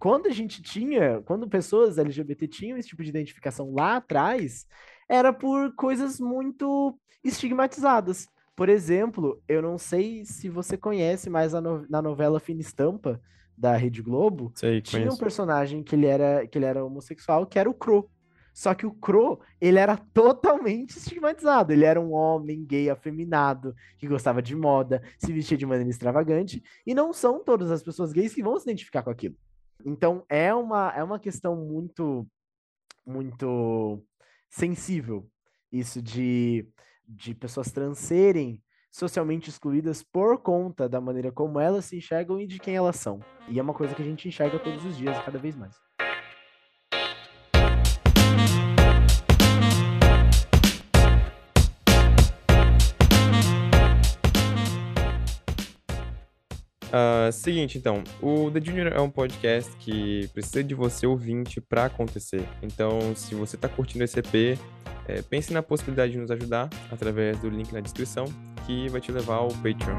quando 0.04 0.26
a 0.26 0.30
gente 0.30 0.60
tinha, 0.60 1.22
quando 1.24 1.48
pessoas 1.48 1.96
LGBT 1.96 2.46
tinham 2.46 2.76
esse 2.76 2.88
tipo 2.88 3.02
de 3.02 3.08
identificação 3.08 3.72
lá 3.72 3.96
atrás, 3.96 4.66
era 5.08 5.32
por 5.32 5.74
coisas 5.74 6.18
muito 6.20 6.98
estigmatizadas. 7.22 8.26
Por 8.56 8.68
exemplo, 8.68 9.42
eu 9.48 9.60
não 9.60 9.76
sei 9.76 10.24
se 10.24 10.48
você 10.48 10.76
conhece, 10.76 11.28
mas 11.28 11.52
no, 11.54 11.86
na 11.88 12.00
novela 12.00 12.38
Fina 12.38 12.60
Estampa 12.60 13.20
da 13.56 13.76
Rede 13.76 14.02
Globo, 14.02 14.52
sei, 14.54 14.80
tinha 14.80 15.02
conheço. 15.02 15.16
um 15.16 15.18
personagem 15.18 15.82
que 15.82 15.94
ele 15.94 16.06
era 16.06 16.46
que 16.46 16.58
ele 16.58 16.64
era 16.64 16.84
homossexual, 16.84 17.46
que 17.46 17.58
era 17.58 17.68
o 17.68 17.74
Cro. 17.74 18.10
Só 18.52 18.72
que 18.72 18.86
o 18.86 18.92
Cro, 18.92 19.40
ele 19.60 19.80
era 19.80 19.96
totalmente 19.96 20.96
estigmatizado. 20.96 21.72
Ele 21.72 21.84
era 21.84 22.00
um 22.00 22.12
homem 22.12 22.64
gay 22.64 22.88
afeminado, 22.88 23.74
que 23.98 24.06
gostava 24.06 24.40
de 24.40 24.54
moda, 24.54 25.02
se 25.18 25.32
vestia 25.32 25.58
de 25.58 25.66
maneira 25.66 25.90
extravagante, 25.90 26.62
e 26.86 26.94
não 26.94 27.12
são 27.12 27.42
todas 27.42 27.72
as 27.72 27.82
pessoas 27.82 28.12
gays 28.12 28.32
que 28.32 28.44
vão 28.44 28.56
se 28.56 28.64
identificar 28.64 29.02
com 29.02 29.10
aquilo. 29.10 29.34
Então 29.84 30.24
é 30.28 30.54
uma, 30.54 30.92
é 30.96 31.02
uma 31.02 31.18
questão 31.18 31.56
muito 31.56 32.24
muito 33.04 34.02
sensível 34.54 35.28
isso 35.72 36.00
de, 36.00 36.68
de 37.08 37.34
pessoas 37.34 37.72
trans 37.72 37.98
serem 37.98 38.62
socialmente 38.88 39.50
excluídas 39.50 40.04
por 40.04 40.40
conta 40.40 40.88
da 40.88 41.00
maneira 41.00 41.32
como 41.32 41.58
elas 41.58 41.86
se 41.86 41.96
enxergam 41.96 42.40
e 42.40 42.46
de 42.46 42.60
quem 42.60 42.76
elas 42.76 42.94
são. 42.94 43.18
E 43.48 43.58
é 43.58 43.62
uma 43.62 43.74
coisa 43.74 43.94
que 43.94 44.02
a 44.02 44.04
gente 44.04 44.28
enxerga 44.28 44.60
todos 44.60 44.84
os 44.84 44.96
dias, 44.96 45.18
cada 45.24 45.38
vez 45.38 45.56
mais. 45.56 45.83
Uh, 56.94 57.32
seguinte, 57.32 57.76
então, 57.76 58.04
o 58.22 58.52
The 58.52 58.60
Junior 58.60 58.92
é 58.92 59.00
um 59.00 59.10
podcast 59.10 59.76
que 59.78 60.28
precisa 60.28 60.62
de 60.62 60.76
você 60.76 61.08
ouvinte 61.08 61.60
para 61.60 61.86
acontecer. 61.86 62.46
Então, 62.62 63.16
se 63.16 63.34
você 63.34 63.56
está 63.56 63.68
curtindo 63.68 64.04
esse 64.04 64.20
EP, 64.20 64.56
é, 65.08 65.20
pense 65.22 65.52
na 65.52 65.60
possibilidade 65.60 66.12
de 66.12 66.18
nos 66.18 66.30
ajudar 66.30 66.70
através 66.92 67.36
do 67.40 67.50
link 67.50 67.72
na 67.72 67.80
descrição, 67.80 68.26
que 68.64 68.88
vai 68.90 69.00
te 69.00 69.10
levar 69.10 69.38
ao 69.38 69.48
Patreon. 69.48 69.96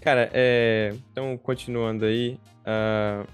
Cara, 0.00 0.30
é... 0.32 0.94
então, 1.12 1.36
continuando 1.36 2.06
aí, 2.06 2.40
uh, 2.62 3.28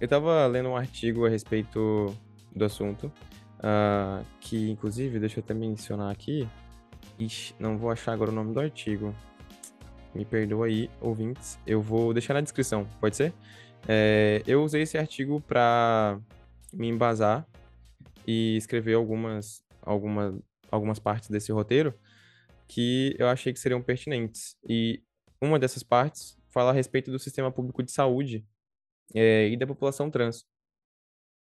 eu 0.00 0.04
estava 0.04 0.46
lendo 0.46 0.68
um 0.68 0.76
artigo 0.76 1.26
a 1.26 1.28
respeito 1.28 2.16
do 2.54 2.64
assunto, 2.64 3.10
Uh, 3.62 4.24
que 4.40 4.70
inclusive, 4.70 5.20
deixa 5.20 5.38
eu 5.38 5.44
até 5.44 5.54
mencionar 5.54 6.10
aqui. 6.10 6.48
Ixi, 7.18 7.54
não 7.58 7.78
vou 7.78 7.90
achar 7.90 8.12
agora 8.12 8.30
o 8.30 8.34
nome 8.34 8.52
do 8.52 8.60
artigo. 8.60 9.14
Me 10.14 10.24
perdoa 10.24 10.66
aí, 10.66 10.90
ouvintes. 11.00 11.58
Eu 11.66 11.80
vou 11.80 12.12
deixar 12.12 12.34
na 12.34 12.40
descrição, 12.40 12.86
pode 13.00 13.16
ser? 13.16 13.32
É, 13.88 14.42
eu 14.46 14.62
usei 14.62 14.82
esse 14.82 14.98
artigo 14.98 15.40
para 15.40 16.18
me 16.72 16.88
embasar 16.88 17.46
e 18.26 18.56
escrever 18.56 18.94
algumas, 18.94 19.64
alguma, 19.80 20.38
algumas 20.70 20.98
partes 20.98 21.28
desse 21.28 21.52
roteiro 21.52 21.94
que 22.68 23.14
eu 23.18 23.28
achei 23.28 23.52
que 23.52 23.60
seriam 23.60 23.82
pertinentes. 23.82 24.56
E 24.68 25.02
uma 25.40 25.58
dessas 25.58 25.82
partes 25.82 26.38
fala 26.50 26.70
a 26.70 26.74
respeito 26.74 27.10
do 27.10 27.18
sistema 27.18 27.50
público 27.50 27.82
de 27.82 27.92
saúde 27.92 28.44
é, 29.14 29.48
e 29.48 29.56
da 29.56 29.66
população 29.66 30.10
trans. 30.10 30.46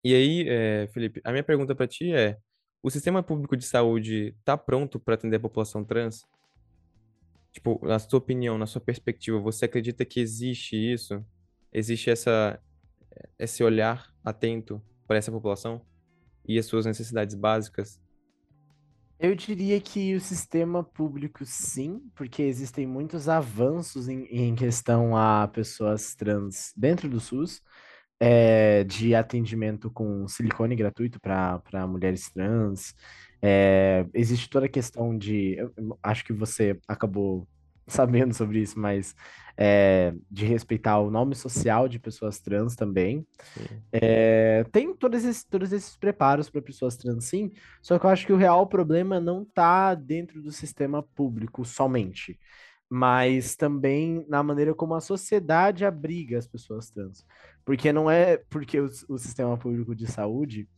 E 0.05 0.15
aí, 0.15 0.49
é, 0.49 0.89
Felipe, 0.89 1.21
a 1.25 1.31
minha 1.31 1.45
pergunta 1.45 1.75
para 1.75 1.87
ti 1.87 2.13
é: 2.13 2.39
o 2.83 2.91
sistema 2.91 3.23
público 3.23 3.57
de 3.57 3.65
saúde 3.65 4.35
está 4.39 4.57
pronto 4.57 4.99
para 4.99 5.15
atender 5.15 5.37
a 5.37 5.41
população 5.41 5.85
trans? 5.85 6.27
Tipo, 7.53 7.79
na 7.87 7.99
sua 7.99 8.19
opinião, 8.19 8.59
na 8.59 8.67
sua 8.67 8.81
perspectiva, 8.81 9.39
você 9.39 9.67
acredita 9.67 10.05
que 10.05 10.19
existe 10.19 10.75
isso? 10.77 11.25
Existe 11.73 12.11
essa, 12.11 12.59
esse 13.39 13.63
olhar 13.63 14.13
atento 14.25 14.83
para 15.07 15.19
essa 15.19 15.31
população 15.31 15.85
e 16.49 16.59
as 16.59 16.67
suas 16.67 16.87
necessidades 16.87 17.35
básicas? 17.35 18.01
Eu 19.21 19.37
diria 19.37 19.81
que 19.81 20.17
o 20.17 20.21
sistema 20.21 20.83
público 20.83 21.45
sim, 21.45 22.01
porque 22.17 22.43
existem 22.43 22.87
muitos 22.87 23.29
avanços 23.29 24.09
em, 24.09 24.25
em 24.25 24.55
questão 24.57 25.17
a 25.17 25.47
pessoas 25.47 26.17
trans 26.17 26.73
dentro 26.77 27.09
do 27.09 27.21
SUS 27.21 27.63
é, 28.25 28.85
de 28.85 29.17
atendimento 29.17 29.91
com 29.91 30.29
silicone 30.29 30.77
gratuito 30.77 31.19
para 31.21 31.89
mulheres 31.89 32.31
trans. 32.31 32.95
É, 33.43 34.07
existe 34.15 34.49
toda 34.49 34.67
a 34.67 34.69
questão 34.69 35.19
de. 35.19 35.57
acho 36.01 36.25
que 36.25 36.33
você 36.33 36.79
acabou 36.87 37.49
sabendo 37.85 38.33
sobre 38.33 38.61
isso, 38.61 38.79
mas 38.79 39.13
é, 39.57 40.15
de 40.31 40.47
respeitar 40.47 41.01
o 41.01 41.11
nome 41.11 41.35
social 41.35 41.89
de 41.89 41.99
pessoas 41.99 42.39
trans 42.39 42.77
também. 42.77 43.27
É, 43.91 44.65
tem 44.71 44.95
todos 44.95 45.25
esses, 45.25 45.43
todos 45.43 45.73
esses 45.73 45.97
preparos 45.97 46.49
para 46.49 46.63
pessoas 46.63 46.97
trans, 46.97 47.25
sim, 47.25 47.51
só 47.83 47.99
que 47.99 48.07
eu 48.07 48.11
acho 48.11 48.25
que 48.25 48.33
o 48.33 48.37
real 48.37 48.69
problema 48.69 49.19
não 49.19 49.43
está 49.43 49.97
dentro 49.97 50.41
do 50.41 50.53
sistema 50.53 51.03
público 51.03 51.65
somente 51.65 52.39
mas 52.95 53.57
também 53.57 54.23
na 54.29 54.43
maneira 54.43 54.75
como 54.75 54.95
a 54.95 55.01
sociedade 55.01 55.83
abriga 55.83 56.37
as 56.37 56.47
pessoas 56.47 56.91
trans. 56.91 57.25
Porque 57.65 57.93
não 57.93 58.11
é 58.11 58.37
porque 58.37 58.81
o, 58.81 58.89
o 59.09 59.19
sistema 59.19 59.57
público 59.57 59.95
de 59.95 60.07
saúde, 60.07 60.69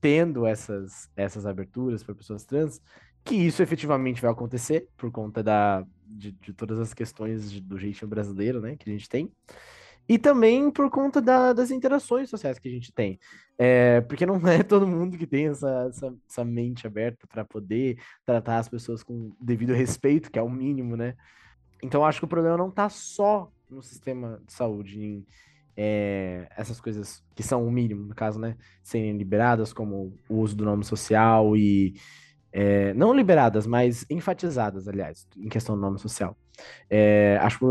tendo 0.00 0.46
essas, 0.46 1.08
essas 1.16 1.46
aberturas 1.46 2.02
para 2.02 2.14
pessoas 2.14 2.44
trans, 2.44 2.80
que 3.24 3.34
isso 3.34 3.62
efetivamente 3.62 4.20
vai 4.20 4.30
acontecer 4.30 4.88
por 4.96 5.10
conta 5.10 5.42
da, 5.42 5.84
de, 6.06 6.32
de 6.32 6.52
todas 6.52 6.78
as 6.78 6.92
questões 6.92 7.50
de, 7.50 7.60
do 7.60 7.78
jeitinho 7.78 8.08
brasileiro 8.08 8.60
né, 8.60 8.76
que 8.76 8.88
a 8.88 8.92
gente 8.92 9.08
tem. 9.08 9.32
E 10.06 10.18
também 10.18 10.70
por 10.70 10.90
conta 10.90 11.20
da, 11.20 11.54
das 11.54 11.70
interações 11.70 12.28
sociais 12.28 12.58
que 12.58 12.68
a 12.68 12.70
gente 12.70 12.92
tem. 12.92 13.18
É, 13.56 14.02
porque 14.02 14.26
não 14.26 14.36
é 14.46 14.62
todo 14.62 14.86
mundo 14.86 15.16
que 15.16 15.26
tem 15.26 15.46
essa, 15.46 15.86
essa, 15.88 16.14
essa 16.28 16.44
mente 16.44 16.86
aberta 16.86 17.26
para 17.26 17.44
poder 17.44 17.98
tratar 18.24 18.58
as 18.58 18.68
pessoas 18.68 19.02
com 19.02 19.34
devido 19.40 19.72
respeito, 19.72 20.30
que 20.30 20.38
é 20.38 20.42
o 20.42 20.50
mínimo, 20.50 20.96
né? 20.96 21.14
Então 21.82 22.04
acho 22.04 22.18
que 22.18 22.24
o 22.24 22.28
problema 22.28 22.58
não 22.58 22.68
está 22.68 22.88
só 22.88 23.50
no 23.70 23.82
sistema 23.82 24.40
de 24.46 24.52
saúde, 24.52 25.00
em, 25.00 25.26
é, 25.76 26.48
essas 26.56 26.80
coisas 26.80 27.22
que 27.34 27.42
são 27.42 27.66
o 27.66 27.70
mínimo, 27.70 28.04
no 28.04 28.14
caso, 28.14 28.38
né, 28.38 28.56
serem 28.82 29.16
liberadas, 29.16 29.72
como 29.72 30.16
o 30.28 30.36
uso 30.36 30.56
do 30.56 30.64
nome 30.64 30.84
social 30.84 31.56
e 31.56 31.94
é, 32.52 32.94
não 32.94 33.12
liberadas, 33.12 33.66
mas 33.66 34.06
enfatizadas, 34.08 34.86
aliás, 34.86 35.26
em 35.36 35.48
questão 35.48 35.74
do 35.74 35.80
nome 35.80 35.98
social. 35.98 36.36
É, 36.88 37.36
acho 37.42 37.58
que 37.58 37.64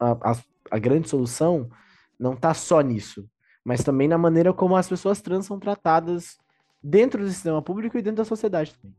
a, 0.00 0.32
a, 0.32 0.36
a 0.70 0.78
grande 0.78 1.08
solução 1.08 1.68
não 2.18 2.32
está 2.32 2.54
só 2.54 2.80
nisso, 2.80 3.28
mas 3.64 3.84
também 3.84 4.08
na 4.08 4.16
maneira 4.16 4.52
como 4.52 4.76
as 4.76 4.88
pessoas 4.88 5.20
trans 5.20 5.44
são 5.44 5.58
tratadas 5.58 6.38
dentro 6.82 7.22
do 7.22 7.28
sistema 7.28 7.60
público 7.60 7.98
e 7.98 8.02
dentro 8.02 8.18
da 8.18 8.24
sociedade 8.24 8.74
também. 8.74 8.96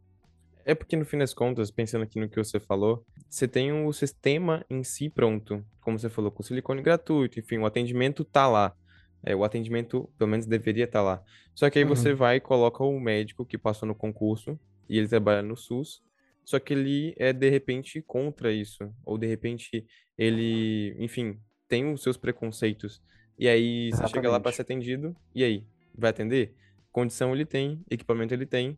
É 0.65 0.75
porque, 0.75 0.95
no 0.95 1.05
fim 1.05 1.17
das 1.17 1.33
contas, 1.33 1.71
pensando 1.71 2.03
aqui 2.03 2.19
no 2.19 2.29
que 2.29 2.37
você 2.37 2.59
falou, 2.59 3.05
você 3.29 3.47
tem 3.47 3.71
o 3.71 3.91
sistema 3.93 4.65
em 4.69 4.83
si 4.83 5.09
pronto, 5.09 5.65
como 5.81 5.97
você 5.97 6.09
falou, 6.09 6.31
com 6.31 6.43
silicone 6.43 6.81
gratuito, 6.81 7.39
enfim, 7.39 7.57
o 7.57 7.65
atendimento 7.65 8.23
tá 8.23 8.47
lá. 8.47 8.75
É, 9.23 9.35
o 9.35 9.43
atendimento, 9.43 10.09
pelo 10.17 10.31
menos, 10.31 10.45
deveria 10.45 10.85
estar 10.85 10.99
tá 10.99 11.03
lá. 11.03 11.23
Só 11.53 11.69
que 11.69 11.77
aí 11.79 11.85
uhum. 11.85 11.89
você 11.89 12.13
vai 12.13 12.37
e 12.37 12.39
coloca 12.39 12.83
o 12.83 12.99
médico 12.99 13.45
que 13.45 13.57
passou 13.57 13.87
no 13.87 13.95
concurso, 13.95 14.59
e 14.89 14.97
ele 14.97 15.07
trabalha 15.07 15.41
no 15.41 15.55
SUS, 15.55 16.01
só 16.43 16.59
que 16.59 16.73
ele 16.73 17.13
é, 17.17 17.31
de 17.31 17.49
repente, 17.49 18.01
contra 18.01 18.51
isso. 18.51 18.91
Ou, 19.05 19.17
de 19.17 19.27
repente, 19.27 19.85
ele, 20.17 20.95
enfim, 20.99 21.39
tem 21.67 21.91
os 21.91 22.01
seus 22.03 22.17
preconceitos. 22.17 23.01
E 23.37 23.47
aí, 23.47 23.87
Exatamente. 23.87 24.09
você 24.09 24.17
chega 24.17 24.31
lá 24.31 24.39
para 24.39 24.51
ser 24.51 24.63
atendido, 24.63 25.15
e 25.33 25.43
aí? 25.43 25.65
Vai 25.95 26.09
atender? 26.09 26.55
Condição 26.91 27.33
ele 27.33 27.45
tem, 27.45 27.83
equipamento 27.89 28.33
ele 28.33 28.45
tem, 28.45 28.77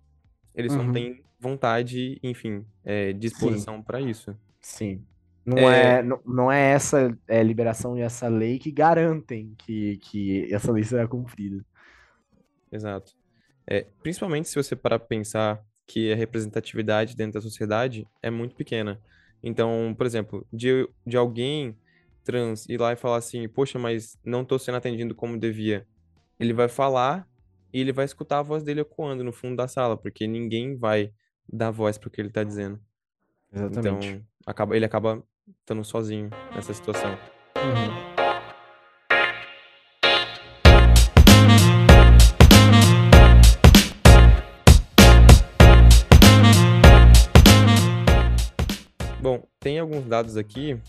ele 0.56 0.70
só 0.70 0.78
uhum. 0.78 0.86
não 0.86 0.94
tem 0.94 1.24
vontade, 1.40 2.20
enfim, 2.24 2.66
é, 2.84 3.14
disposição 3.14 3.82
para 3.82 4.00
isso. 4.00 4.36
Sim. 4.62 5.04
Não 5.46 5.58
é, 5.58 5.98
é 5.98 6.04
não, 6.04 6.22
não, 6.26 6.52
é 6.52 6.72
essa 6.72 7.18
é, 7.28 7.44
liberação 7.44 7.98
e 7.98 8.02
essa 8.02 8.30
lei 8.30 8.58
que 8.58 8.72
garantem 8.72 9.54
que, 9.58 9.98
que 9.98 10.54
essa 10.54 10.72
lei 10.72 10.84
será 10.84 11.06
cumprida. 11.08 11.64
Exato. 12.72 13.14
É, 13.68 13.86
principalmente 14.02 14.48
se 14.48 14.56
você 14.56 14.76
parar 14.76 15.00
para 15.00 15.08
pensar 15.08 15.64
que 15.86 16.12
a 16.12 16.16
representatividade 16.16 17.16
dentro 17.16 17.34
da 17.34 17.42
sociedade 17.42 18.08
é 18.22 18.30
muito 18.30 18.56
pequena. 18.56 19.02
Então, 19.42 19.94
por 19.98 20.06
exemplo, 20.06 20.48
de, 20.52 20.88
de 21.06 21.18
alguém 21.18 21.78
trans 22.24 22.68
ir 22.70 22.80
lá 22.80 22.94
e 22.94 22.96
falar 22.96 23.18
assim, 23.18 23.48
poxa, 23.50 23.78
mas 23.78 24.18
não 24.24 24.44
estou 24.44 24.58
sendo 24.58 24.78
atendido 24.78 25.14
como 25.14 25.38
devia. 25.38 25.86
Ele 26.40 26.54
vai 26.54 26.70
falar 26.70 27.28
e 27.74 27.80
ele 27.80 27.92
vai 27.92 28.06
escutar 28.06 28.38
a 28.38 28.44
voz 28.44 28.62
dele 28.62 28.82
ecoando 28.82 29.24
no 29.24 29.34
fundo 29.34 29.56
da 29.56 29.68
sala, 29.68 29.98
porque 29.98 30.28
ninguém 30.28 30.78
vai 30.78 31.12
dar 31.52 31.72
voz 31.72 31.98
para 31.98 32.08
o 32.08 32.12
que 32.12 32.22
ele 32.22 32.28
está 32.28 32.44
dizendo. 32.44 32.80
Exatamente. 33.52 34.08
Então, 34.08 34.26
acaba, 34.46 34.76
ele 34.76 34.86
acaba 34.86 35.24
estando 35.60 35.84
sozinho 35.84 36.30
nessa 36.54 36.72
situação. 36.72 37.18
Uhum. 37.58 38.14
Bom, 49.20 49.48
tem 49.60 49.80
alguns 49.80 50.06
dados 50.06 50.38
aqui 50.38 50.80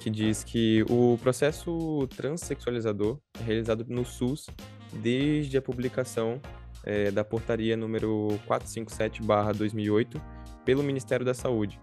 que 0.00 0.10
diz 0.10 0.44
que 0.44 0.84
o 0.90 1.16
processo 1.22 2.06
transexualizador 2.08 3.18
é 3.38 3.42
realizado 3.42 3.86
no 3.88 4.04
SUS 4.04 4.46
desde 4.92 5.58
a 5.58 5.62
publicação 5.62 6.40
é, 6.84 7.10
da 7.10 7.24
portaria 7.24 7.76
número 7.76 8.38
457/2008 8.48 10.20
pelo 10.64 10.82
Ministério 10.82 11.24
da 11.24 11.34
Saúde. 11.34 11.80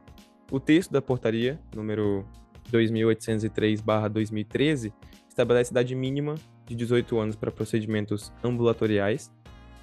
O 0.51 0.59
texto 0.59 0.91
da 0.91 1.01
portaria 1.01 1.59
número 1.75 2.25
2803/2013 2.71 4.93
estabelece 5.27 5.71
idade 5.71 5.93
mínima 5.93 6.35
de 6.65 6.75
18 6.75 7.19
anos 7.19 7.35
para 7.35 7.51
procedimentos 7.51 8.31
ambulatoriais, 8.43 9.31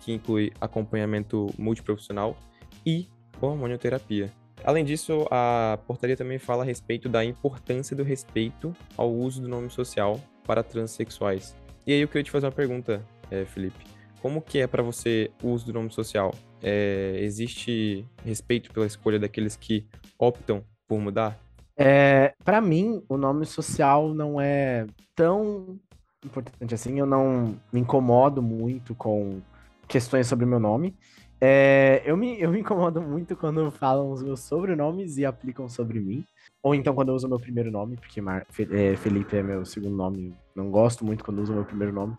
que 0.00 0.12
inclui 0.12 0.52
acompanhamento 0.60 1.46
multiprofissional 1.58 2.36
e 2.84 3.08
hormonioterapia. 3.40 4.32
Além 4.64 4.84
disso, 4.84 5.26
a 5.30 5.78
portaria 5.86 6.16
também 6.16 6.38
fala 6.38 6.62
a 6.62 6.66
respeito 6.66 7.08
da 7.08 7.24
importância 7.24 7.94
do 7.94 8.02
respeito 8.02 8.74
ao 8.96 9.12
uso 9.12 9.42
do 9.42 9.48
nome 9.48 9.70
social 9.70 10.20
para 10.46 10.62
transexuais. 10.62 11.56
E 11.86 11.92
aí 11.92 12.00
eu 12.00 12.08
queria 12.08 12.22
te 12.22 12.30
fazer 12.30 12.46
uma 12.46 12.52
pergunta, 12.52 13.04
é, 13.30 13.44
Felipe. 13.44 13.84
Como 14.20 14.40
que 14.40 14.58
é 14.58 14.66
para 14.66 14.82
você 14.82 15.30
o 15.42 15.48
uso 15.50 15.66
do 15.66 15.72
nome 15.72 15.90
social? 15.92 16.34
É, 16.62 17.18
existe 17.20 18.06
respeito 18.24 18.72
pela 18.72 18.86
escolha 18.86 19.18
daqueles 19.18 19.54
que 19.54 19.86
optam 20.18 20.64
por 20.88 20.98
mudar? 20.98 21.38
É, 21.76 22.32
para 22.44 22.60
mim, 22.60 23.02
o 23.08 23.16
nome 23.16 23.44
social 23.44 24.14
não 24.14 24.40
é 24.40 24.86
tão 25.14 25.78
importante 26.24 26.74
assim. 26.74 26.98
Eu 26.98 27.06
não 27.06 27.54
me 27.72 27.80
incomodo 27.80 28.40
muito 28.40 28.94
com 28.94 29.40
questões 29.86 30.26
sobre 30.26 30.46
meu 30.46 30.58
nome. 30.58 30.96
É, 31.40 32.02
eu, 32.06 32.16
me, 32.16 32.40
eu 32.40 32.50
me 32.50 32.60
incomodo 32.60 33.02
muito 33.02 33.36
quando 33.36 33.70
falam 33.70 34.10
os 34.10 34.22
meus 34.22 34.40
sobrenomes 34.40 35.18
e 35.18 35.26
aplicam 35.26 35.68
sobre 35.68 36.00
mim. 36.00 36.24
Ou 36.62 36.74
então 36.74 36.94
quando 36.94 37.10
eu 37.10 37.14
uso 37.14 37.28
meu 37.28 37.38
primeiro 37.38 37.70
nome, 37.70 37.96
porque 37.96 38.20
Mar, 38.20 38.46
é, 38.70 38.96
Felipe 38.96 39.36
é 39.36 39.42
meu 39.42 39.64
segundo 39.66 39.94
nome. 39.94 40.34
Não 40.56 40.70
gosto 40.70 41.04
muito 41.04 41.22
quando 41.22 41.42
uso 41.42 41.52
meu 41.52 41.64
primeiro 41.64 41.92
nome. 41.92 42.16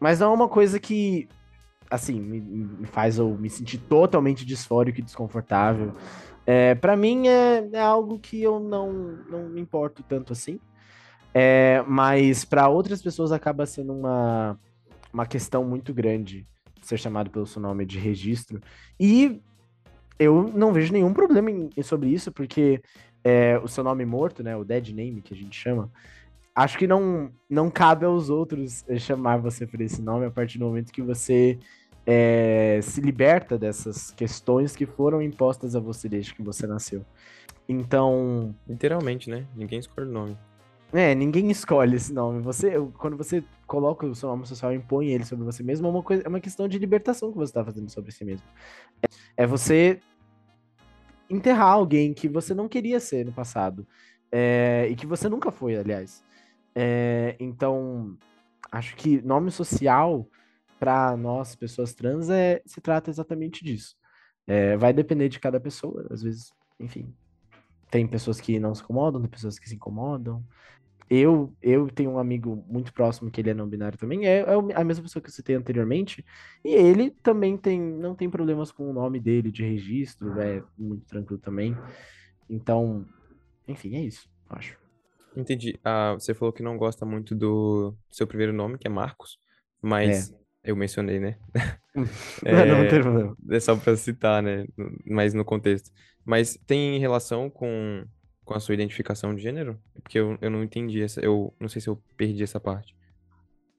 Mas 0.00 0.20
não 0.20 0.30
é 0.30 0.34
uma 0.34 0.48
coisa 0.48 0.78
que, 0.78 1.28
assim, 1.90 2.20
me, 2.20 2.40
me 2.40 2.86
faz 2.86 3.18
eu 3.18 3.30
me 3.36 3.50
sentir 3.50 3.78
totalmente 3.78 4.44
disfórico 4.44 5.00
e 5.00 5.02
desconfortável. 5.02 5.92
É, 6.46 6.74
para 6.74 6.96
mim 6.96 7.28
é, 7.28 7.68
é, 7.72 7.80
algo 7.80 8.18
que 8.18 8.42
eu 8.42 8.58
não, 8.58 8.92
não 9.28 9.48
me 9.48 9.60
importo 9.60 10.02
tanto 10.02 10.32
assim. 10.32 10.58
É, 11.34 11.84
mas 11.86 12.44
para 12.44 12.68
outras 12.68 13.02
pessoas 13.02 13.32
acaba 13.32 13.66
sendo 13.66 13.92
uma, 13.92 14.58
uma 15.12 15.26
questão 15.26 15.62
muito 15.62 15.92
grande 15.92 16.46
ser 16.80 16.98
chamado 16.98 17.30
pelo 17.30 17.46
seu 17.46 17.60
nome 17.60 17.84
de 17.84 17.98
registro. 17.98 18.60
E 18.98 19.42
eu 20.18 20.50
não 20.54 20.72
vejo 20.72 20.92
nenhum 20.92 21.12
problema 21.12 21.50
em, 21.50 21.70
sobre 21.82 22.08
isso, 22.08 22.32
porque 22.32 22.80
é, 23.22 23.58
o 23.58 23.68
seu 23.68 23.84
nome 23.84 24.04
morto, 24.04 24.42
né, 24.42 24.56
o 24.56 24.64
dead 24.64 24.88
name 24.88 25.20
que 25.20 25.34
a 25.34 25.36
gente 25.36 25.54
chama, 25.54 25.92
acho 26.58 26.76
que 26.76 26.86
não, 26.86 27.30
não 27.48 27.70
cabe 27.70 28.04
aos 28.04 28.28
outros 28.28 28.84
eh, 28.88 28.98
chamar 28.98 29.38
você 29.38 29.66
por 29.66 29.80
esse 29.80 30.02
nome 30.02 30.26
a 30.26 30.30
partir 30.30 30.58
do 30.58 30.66
momento 30.66 30.92
que 30.92 31.00
você 31.00 31.58
é, 32.04 32.80
se 32.82 33.00
liberta 33.00 33.56
dessas 33.56 34.10
questões 34.10 34.74
que 34.74 34.84
foram 34.84 35.22
impostas 35.22 35.76
a 35.76 35.80
você 35.80 36.08
desde 36.08 36.34
que 36.34 36.42
você 36.42 36.66
nasceu. 36.66 37.04
Então. 37.68 38.54
Literalmente, 38.66 39.30
né? 39.30 39.46
Ninguém 39.54 39.78
escolhe 39.78 40.08
o 40.08 40.12
nome. 40.12 40.36
É, 40.92 41.14
ninguém 41.14 41.48
escolhe 41.50 41.94
esse 41.94 42.12
nome. 42.12 42.40
Você, 42.42 42.72
quando 42.96 43.16
você 43.16 43.44
coloca 43.66 44.06
o 44.06 44.14
seu 44.14 44.28
nome 44.28 44.46
social 44.46 44.72
e 44.72 44.76
impõe 44.76 45.08
ele 45.08 45.24
sobre 45.24 45.44
você 45.44 45.62
mesmo, 45.62 45.86
é 45.86 45.90
uma, 45.90 46.02
coisa, 46.02 46.22
é 46.24 46.28
uma 46.28 46.40
questão 46.40 46.66
de 46.66 46.78
libertação 46.78 47.30
que 47.30 47.36
você 47.36 47.50
está 47.50 47.64
fazendo 47.64 47.88
sobre 47.90 48.10
si 48.10 48.24
mesmo. 48.24 48.46
É, 49.02 49.44
é 49.44 49.46
você 49.46 50.00
enterrar 51.30 51.72
alguém 51.72 52.14
que 52.14 52.28
você 52.28 52.52
não 52.54 52.68
queria 52.68 52.98
ser 52.98 53.26
no 53.26 53.32
passado. 53.32 53.86
É, 54.32 54.88
e 54.90 54.96
que 54.96 55.06
você 55.06 55.28
nunca 55.28 55.52
foi, 55.52 55.76
aliás. 55.76 56.26
É, 56.80 57.34
então, 57.40 58.16
acho 58.70 58.94
que 58.94 59.20
nome 59.22 59.50
social 59.50 60.28
para 60.78 61.16
nós, 61.16 61.56
pessoas 61.56 61.92
trans, 61.92 62.30
é, 62.30 62.62
se 62.64 62.80
trata 62.80 63.10
exatamente 63.10 63.64
disso. 63.64 63.96
É, 64.46 64.76
vai 64.76 64.92
depender 64.92 65.28
de 65.28 65.40
cada 65.40 65.58
pessoa, 65.58 66.06
às 66.08 66.22
vezes, 66.22 66.52
enfim. 66.78 67.12
Tem 67.90 68.06
pessoas 68.06 68.40
que 68.40 68.60
não 68.60 68.76
se 68.76 68.82
incomodam, 68.82 69.20
tem 69.20 69.28
pessoas 69.28 69.58
que 69.58 69.68
se 69.68 69.74
incomodam. 69.74 70.44
Eu, 71.10 71.52
eu 71.60 71.88
tenho 71.90 72.12
um 72.12 72.18
amigo 72.18 72.64
muito 72.68 72.92
próximo 72.92 73.28
que 73.28 73.40
ele 73.40 73.50
é 73.50 73.54
não 73.54 73.68
binário 73.68 73.98
também, 73.98 74.28
é, 74.28 74.40
é 74.42 74.74
a 74.76 74.84
mesma 74.84 75.02
pessoa 75.02 75.20
que 75.20 75.30
eu 75.30 75.34
citei 75.34 75.56
anteriormente, 75.56 76.24
e 76.64 76.74
ele 76.74 77.10
também 77.10 77.56
tem, 77.56 77.80
não 77.80 78.14
tem 78.14 78.30
problemas 78.30 78.70
com 78.70 78.88
o 78.88 78.92
nome 78.92 79.18
dele 79.18 79.50
de 79.50 79.64
registro, 79.64 80.38
é 80.40 80.62
muito 80.78 81.06
tranquilo 81.06 81.40
também. 81.40 81.76
Então, 82.48 83.04
enfim, 83.66 83.96
é 83.96 84.00
isso, 84.00 84.30
acho. 84.48 84.87
Entendi. 85.36 85.78
Ah, 85.84 86.14
você 86.14 86.34
falou 86.34 86.52
que 86.52 86.62
não 86.62 86.76
gosta 86.76 87.04
muito 87.04 87.34
do 87.34 87.94
seu 88.10 88.26
primeiro 88.26 88.52
nome, 88.52 88.78
que 88.78 88.86
é 88.86 88.90
Marcos, 88.90 89.38
mas 89.80 90.30
é. 90.30 90.36
eu 90.64 90.76
mencionei, 90.76 91.20
né? 91.20 91.38
é, 92.44 92.66
não, 92.66 92.82
não 92.82 92.88
tem 92.88 93.00
problema. 93.00 93.36
É 93.50 93.60
só 93.60 93.76
pra 93.76 93.96
citar, 93.96 94.42
né? 94.42 94.66
Mas 95.06 95.34
no 95.34 95.44
contexto. 95.44 95.90
Mas 96.24 96.58
tem 96.66 96.98
relação 96.98 97.48
com, 97.48 98.04
com 98.44 98.54
a 98.54 98.60
sua 98.60 98.74
identificação 98.74 99.34
de 99.34 99.42
gênero? 99.42 99.78
Porque 99.94 100.18
eu, 100.18 100.36
eu 100.40 100.50
não 100.50 100.62
entendi 100.62 101.02
essa. 101.02 101.20
Eu 101.20 101.54
não 101.60 101.68
sei 101.68 101.80
se 101.80 101.88
eu 101.88 102.02
perdi 102.16 102.42
essa 102.42 102.58
parte. 102.58 102.96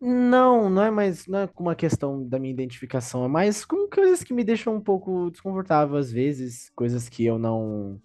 Não, 0.01 0.69
não 0.69 0.81
é 0.81 0.89
mais 0.89 1.27
não 1.27 1.39
é 1.39 1.49
uma 1.57 1.75
questão 1.75 2.25
da 2.25 2.39
minha 2.39 2.53
identificação, 2.53 3.25
é 3.25 3.27
mais 3.27 3.65
com 3.65 3.89
coisas 3.89 4.23
que 4.23 4.33
me 4.33 4.45
deixam 4.45 4.73
um 4.73 4.79
pouco 4.79 5.29
desconfortável 5.29 5.97
às 5.97 6.09
vezes, 6.09 6.71
coisas 6.73 7.09
que 7.09 7.25
eu 7.25 7.37
não 7.37 8.01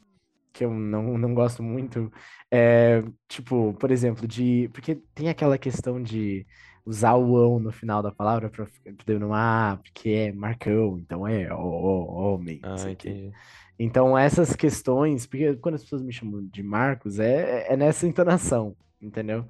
que 0.54 0.64
eu 0.64 0.70
não, 0.72 1.18
não 1.18 1.34
gosto 1.34 1.62
muito. 1.62 2.10
É, 2.50 3.02
tipo, 3.28 3.74
por 3.74 3.90
exemplo, 3.90 4.26
de. 4.26 4.70
Porque 4.72 4.94
tem 5.14 5.28
aquela 5.28 5.58
questão 5.58 6.00
de 6.00 6.46
usar 6.86 7.14
o 7.16 7.36
ão 7.36 7.58
no 7.58 7.72
final 7.72 8.02
da 8.02 8.12
palavra 8.12 8.48
para 8.48 8.66
denominar, 9.04 9.72
ah, 9.72 9.76
porque 9.78 10.10
é 10.10 10.32
Marcão, 10.32 10.98
então 10.98 11.26
é 11.26 11.52
homem. 11.52 12.60
Ah, 12.62 12.76
entendi. 12.88 13.32
Então, 13.78 14.16
essas 14.16 14.54
questões, 14.54 15.26
porque 15.26 15.56
quando 15.56 15.74
as 15.74 15.82
pessoas 15.82 16.02
me 16.02 16.12
chamam 16.12 16.46
de 16.46 16.62
Marcos, 16.62 17.18
é, 17.18 17.72
é 17.72 17.76
nessa 17.76 18.06
entonação, 18.06 18.76
entendeu? 19.02 19.46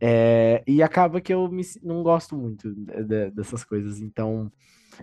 É, 0.00 0.62
e 0.66 0.82
acaba 0.82 1.20
que 1.20 1.32
eu 1.32 1.48
me, 1.50 1.62
não 1.82 2.02
gosto 2.02 2.34
muito 2.36 2.74
de- 2.74 3.04
de- 3.04 3.30
dessas 3.32 3.62
coisas. 3.64 4.00
Então, 4.00 4.50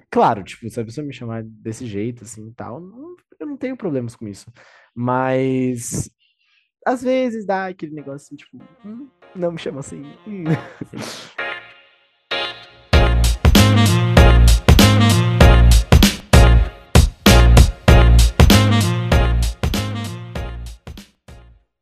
claro, 0.10 0.43
tipo, 0.43 0.67
se 0.69 0.79
a 0.79 0.86
pessoa 0.86 1.05
me 1.05 1.13
chamar 1.13 1.43
desse 1.43 1.86
jeito, 1.86 2.23
assim, 2.23 2.51
tal, 2.53 2.79
não- 2.81 3.15
eu 3.39 3.45
não 3.47 3.57
tenho 3.57 3.77
problemas 3.77 4.15
com 4.15 4.27
isso. 4.27 4.51
Mas, 4.95 6.10
às 6.86 7.03
vezes 7.03 7.45
dá 7.45 7.67
aquele 7.67 7.93
negócio 7.93 8.15
assim, 8.25 8.36
tipo, 8.36 8.57
"Hum, 8.83 9.07
não 9.36 9.51
me 9.51 9.57
chama 9.60 9.81
assim. 9.81 10.01
hum." 10.27 10.45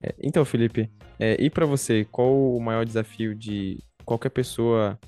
É, 0.05 0.13
então, 0.21 0.45
Felipe, 0.45 0.91
é, 1.19 1.35
e 1.39 1.49
pra 1.49 1.65
você, 1.65 2.05
qual 2.11 2.31
o 2.31 2.59
maior 2.59 2.85
desafio 2.85 3.33
de 3.33 3.79
qualquer 4.05 4.29
pessoa 4.29 4.99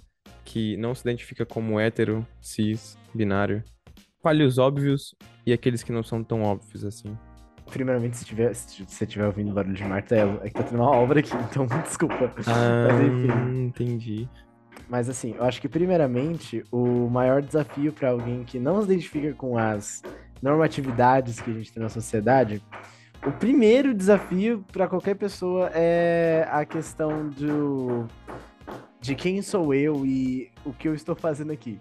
que 0.44 0.76
não 0.78 0.96
se 0.96 1.02
identifica 1.02 1.46
como 1.46 1.80
hétero, 1.80 2.26
cis, 2.42 2.98
binário? 3.14 3.64
Fale 4.24 4.44
os 4.44 4.58
óbvios 4.58 5.14
e 5.46 5.54
aqueles 5.54 5.84
que 5.84 5.92
não 5.92 6.02
são 6.02 6.24
tão 6.24 6.42
óbvios 6.42 6.84
assim. 6.84 7.16
Primeiramente, 7.68 8.18
se 8.18 8.26
tiver, 8.26 8.56
se 8.56 8.84
você 8.84 9.04
estiver 9.04 9.28
ouvindo 9.28 9.54
barulho 9.54 9.76
de 9.76 9.84
martelo, 9.84 10.40
é 10.42 10.48
que 10.48 10.56
tá 10.56 10.64
tendo 10.64 10.82
uma 10.82 10.90
obra 10.90 11.20
aqui, 11.20 11.36
então 11.52 11.68
desculpa. 11.84 12.32
Ah, 12.48 12.88
Mas 12.90 13.02
enfim. 13.02 13.66
entendi. 13.66 14.30
Mas 14.90 15.10
assim, 15.10 15.36
eu 15.36 15.44
acho 15.44 15.62
que 15.62 15.68
primeiramente 15.68 16.64
o 16.72 17.08
maior 17.10 17.42
desafio 17.42 17.92
para 17.92 18.10
alguém 18.10 18.44
que 18.44 18.58
não 18.58 18.80
se 18.82 18.86
identifica 18.86 19.34
com 19.34 19.58
as 19.58 20.02
normatividades 20.42 21.40
que 21.40 21.52
a 21.52 21.54
gente 21.54 21.74
tem 21.74 21.84
na 21.84 21.90
sociedade, 21.90 22.64
o 23.26 23.32
primeiro 23.32 23.94
desafio 23.94 24.64
para 24.72 24.88
qualquer 24.88 25.16
pessoa 25.16 25.70
é 25.74 26.48
a 26.52 26.66
questão 26.66 27.30
do 27.30 28.08
de 29.00 29.16
quem 29.16 29.42
sou 29.42 29.74
eu 29.74 30.06
e 30.06 30.52
o 30.66 30.74
que 30.74 30.88
eu 30.88 30.94
estou 30.94 31.16
fazendo 31.16 31.52
aqui. 31.52 31.78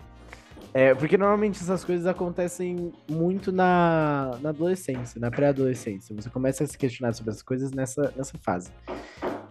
É, 0.73 0.95
porque 0.95 1.17
normalmente 1.17 1.59
essas 1.63 1.83
coisas 1.85 2.07
acontecem 2.07 2.93
muito 3.11 3.51
na, 3.51 4.39
na 4.43 4.51
adolescência, 4.51 5.19
na 5.19 5.31
pré-adolescência. 5.31 6.15
Você 6.15 6.29
começa 6.29 6.65
a 6.65 6.67
se 6.67 6.77
questionar 6.77 7.15
sobre 7.15 7.31
essas 7.31 7.43
coisas 7.43 7.73
nessa, 7.73 8.13
nessa 8.15 8.37
fase. 8.39 8.71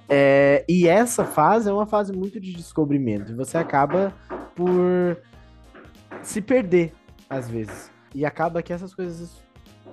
É, 0.08 0.63
e 0.69 0.88
essa 0.88 1.26
fase 1.26 1.67
é 1.67 1.74
uma 1.74 1.88
fase 1.88 2.13
muito 2.13 2.39
de 2.39 2.54
descobrimento. 2.54 3.32
E 3.32 3.36
você 3.36 3.58
acaba 3.58 4.13
por 4.56 5.17
se 6.21 6.41
perder, 6.41 6.93
às 7.28 7.50
vezes. 7.50 7.91
E 8.13 8.24
acaba 8.24 8.62
que 8.62 8.71
essas 8.71 8.93
coisas 8.93 9.43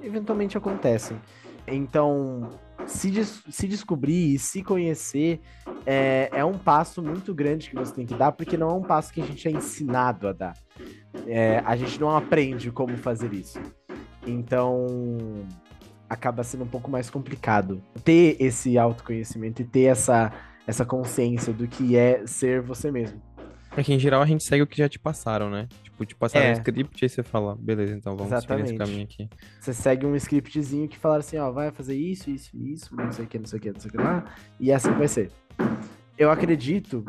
eventualmente 0.02 0.58
acontecem. 0.58 1.18
Então, 1.66 2.48
se, 2.86 3.10
des 3.10 3.42
se 3.48 3.68
descobrir 3.68 4.34
e 4.34 4.38
se 4.38 4.62
conhecer 4.62 5.40
é, 5.86 6.28
é 6.32 6.44
um 6.44 6.58
passo 6.58 7.02
muito 7.02 7.34
grande 7.34 7.70
que 7.70 7.76
você 7.76 7.94
tem 7.94 8.06
que 8.06 8.14
dar, 8.14 8.32
porque 8.32 8.56
não 8.56 8.70
é 8.70 8.74
um 8.74 8.82
passo 8.82 9.12
que 9.12 9.20
a 9.20 9.24
gente 9.24 9.46
é 9.46 9.50
ensinado 9.50 10.28
a 10.28 10.32
dar. 10.32 10.56
É, 11.26 11.62
a 11.64 11.76
gente 11.76 12.00
não 12.00 12.14
aprende 12.16 12.70
como 12.70 12.96
fazer 12.96 13.32
isso. 13.32 13.60
Então, 14.26 14.86
acaba 16.08 16.44
sendo 16.44 16.64
um 16.64 16.68
pouco 16.68 16.90
mais 16.90 17.08
complicado 17.08 17.82
ter 18.04 18.36
esse 18.38 18.78
autoconhecimento 18.78 19.62
e 19.62 19.64
ter 19.64 19.84
essa, 19.84 20.32
essa 20.66 20.84
consciência 20.84 21.52
do 21.52 21.66
que 21.66 21.96
é 21.96 22.26
ser 22.26 22.60
você 22.60 22.90
mesmo. 22.90 23.20
É 23.76 23.82
que 23.82 23.92
em 23.92 23.98
geral 23.98 24.20
a 24.20 24.26
gente 24.26 24.44
segue 24.44 24.62
o 24.62 24.66
que 24.66 24.76
já 24.76 24.88
te 24.88 24.98
passaram, 24.98 25.48
né? 25.48 25.66
Tipo, 25.82 26.04
te 26.04 26.14
passaram 26.14 26.46
É. 26.46 26.50
um 26.50 26.52
script 26.52 27.02
e 27.02 27.04
aí 27.04 27.08
você 27.08 27.22
fala, 27.22 27.56
beleza, 27.58 27.94
então 27.96 28.14
vamos 28.16 28.28
seguir 28.28 28.60
esse 28.60 28.74
Exatamente. 28.74 28.78
caminho 28.78 29.04
aqui. 29.04 29.28
Você 29.60 29.72
segue 29.72 30.04
um 30.04 30.14
scriptzinho 30.14 30.86
que 30.88 30.98
fala 30.98 31.18
assim, 31.18 31.38
ó, 31.38 31.50
vai 31.50 31.70
fazer 31.70 31.94
isso, 31.96 32.30
isso, 32.30 32.50
isso, 32.54 32.94
não 32.94 33.10
sei 33.10 33.24
o 33.24 33.28
que, 33.28 33.38
não 33.38 33.46
sei 33.46 33.58
o 33.58 33.62
que, 33.62 33.72
não 33.72 33.80
sei 33.80 33.88
o 33.88 33.92
que 33.92 33.98
lá, 33.98 34.24
e 34.60 34.70
assim 34.72 34.92
vai 34.92 35.08
ser. 35.08 35.30
Eu 36.18 36.30
acredito 36.30 37.02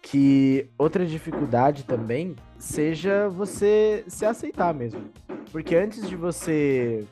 que 0.00 0.68
outra 0.78 1.04
dificuldade 1.04 1.84
também 1.84 2.34
seja 2.58 3.28
você 3.28 4.02
se 4.06 4.24
aceitar 4.24 4.72
mesmo. 4.72 5.04
Porque 5.52 5.74
antes 5.76 6.08
de 6.08 6.16
você. 6.16 7.04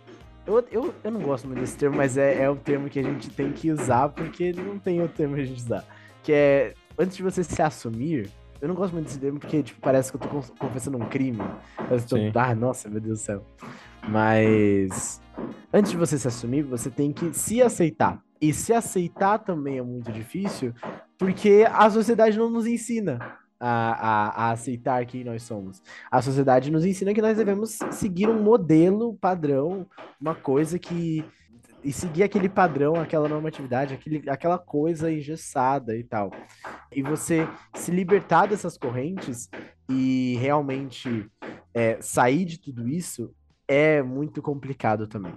Eu, 0.46 0.64
eu, 0.70 0.94
eu 1.02 1.10
não 1.10 1.20
gosto 1.20 1.46
muito 1.46 1.60
desse 1.60 1.76
termo, 1.76 1.96
mas 1.96 2.16
é, 2.16 2.42
é 2.42 2.50
um 2.50 2.56
termo 2.56 2.88
que 2.88 2.98
a 2.98 3.02
gente 3.02 3.28
tem 3.30 3.52
que 3.52 3.70
usar 3.70 4.10
porque 4.10 4.52
não 4.52 4.78
tem 4.78 5.00
outro 5.00 5.16
termo 5.16 5.34
a 5.34 5.42
gente 5.44 5.58
usar. 5.58 5.84
Que 6.22 6.32
é 6.32 6.74
antes 6.98 7.16
de 7.16 7.22
você 7.22 7.42
se 7.44 7.60
assumir. 7.60 8.30
Eu 8.60 8.68
não 8.68 8.74
gosto 8.74 8.92
muito 8.92 9.06
desse 9.06 9.18
termo 9.18 9.38
porque 9.38 9.62
tipo, 9.62 9.80
parece 9.80 10.10
que 10.10 10.16
eu 10.16 10.20
tô 10.20 10.28
confessando 10.58 10.96
um 10.98 11.08
crime. 11.08 11.38
Eu 11.90 12.04
tô, 12.06 12.16
ah, 12.38 12.54
nossa, 12.54 12.88
meu 12.88 13.00
Deus 13.00 13.18
do 13.18 13.22
céu. 13.22 13.44
Mas 14.08 15.20
antes 15.72 15.90
de 15.90 15.96
você 15.96 16.18
se 16.18 16.28
assumir, 16.28 16.62
você 16.62 16.90
tem 16.90 17.12
que 17.12 17.32
se 17.32 17.62
aceitar. 17.62 18.22
E 18.40 18.52
se 18.52 18.72
aceitar 18.72 19.38
também 19.38 19.78
é 19.78 19.82
muito 19.82 20.12
difícil, 20.12 20.74
porque 21.16 21.66
a 21.70 21.88
sociedade 21.88 22.38
não 22.38 22.50
nos 22.50 22.66
ensina 22.66 23.38
a, 23.58 23.68
a, 23.68 24.28
a 24.28 24.50
aceitar 24.50 25.06
quem 25.06 25.24
nós 25.24 25.42
somos. 25.42 25.82
A 26.10 26.20
sociedade 26.20 26.70
nos 26.70 26.84
ensina 26.84 27.14
que 27.14 27.22
nós 27.22 27.36
devemos 27.36 27.78
seguir 27.90 28.28
um 28.28 28.42
modelo 28.42 29.14
padrão, 29.14 29.86
uma 30.20 30.34
coisa 30.34 30.78
que. 30.78 31.24
E 31.84 31.92
seguir 31.92 32.22
aquele 32.22 32.48
padrão, 32.48 32.94
aquela 32.94 33.28
normatividade, 33.28 33.92
aquele, 33.92 34.28
aquela 34.28 34.58
coisa 34.58 35.12
engessada 35.12 35.94
e 35.96 36.02
tal. 36.02 36.30
E 36.90 37.02
você 37.02 37.46
se 37.74 37.90
libertar 37.90 38.46
dessas 38.46 38.78
correntes 38.78 39.50
e 39.88 40.36
realmente 40.40 41.30
é, 41.74 42.00
sair 42.00 42.44
de 42.46 42.58
tudo 42.58 42.88
isso 42.88 43.34
é 43.68 44.02
muito 44.02 44.40
complicado 44.40 45.06
também. 45.06 45.34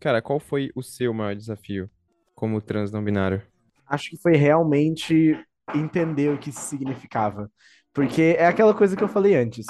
Cara, 0.00 0.22
qual 0.22 0.40
foi 0.40 0.70
o 0.74 0.82
seu 0.82 1.12
maior 1.12 1.36
desafio 1.36 1.90
como 2.34 2.60
trans 2.60 2.90
não 2.90 3.04
binário? 3.04 3.42
acho 3.88 4.10
que 4.10 4.16
foi 4.16 4.36
realmente 4.36 5.38
entender 5.74 6.30
o 6.30 6.38
que 6.38 6.50
isso 6.50 6.60
significava. 6.60 7.50
Porque 7.92 8.36
é 8.38 8.46
aquela 8.46 8.74
coisa 8.74 8.96
que 8.96 9.02
eu 9.02 9.08
falei 9.08 9.36
antes. 9.36 9.66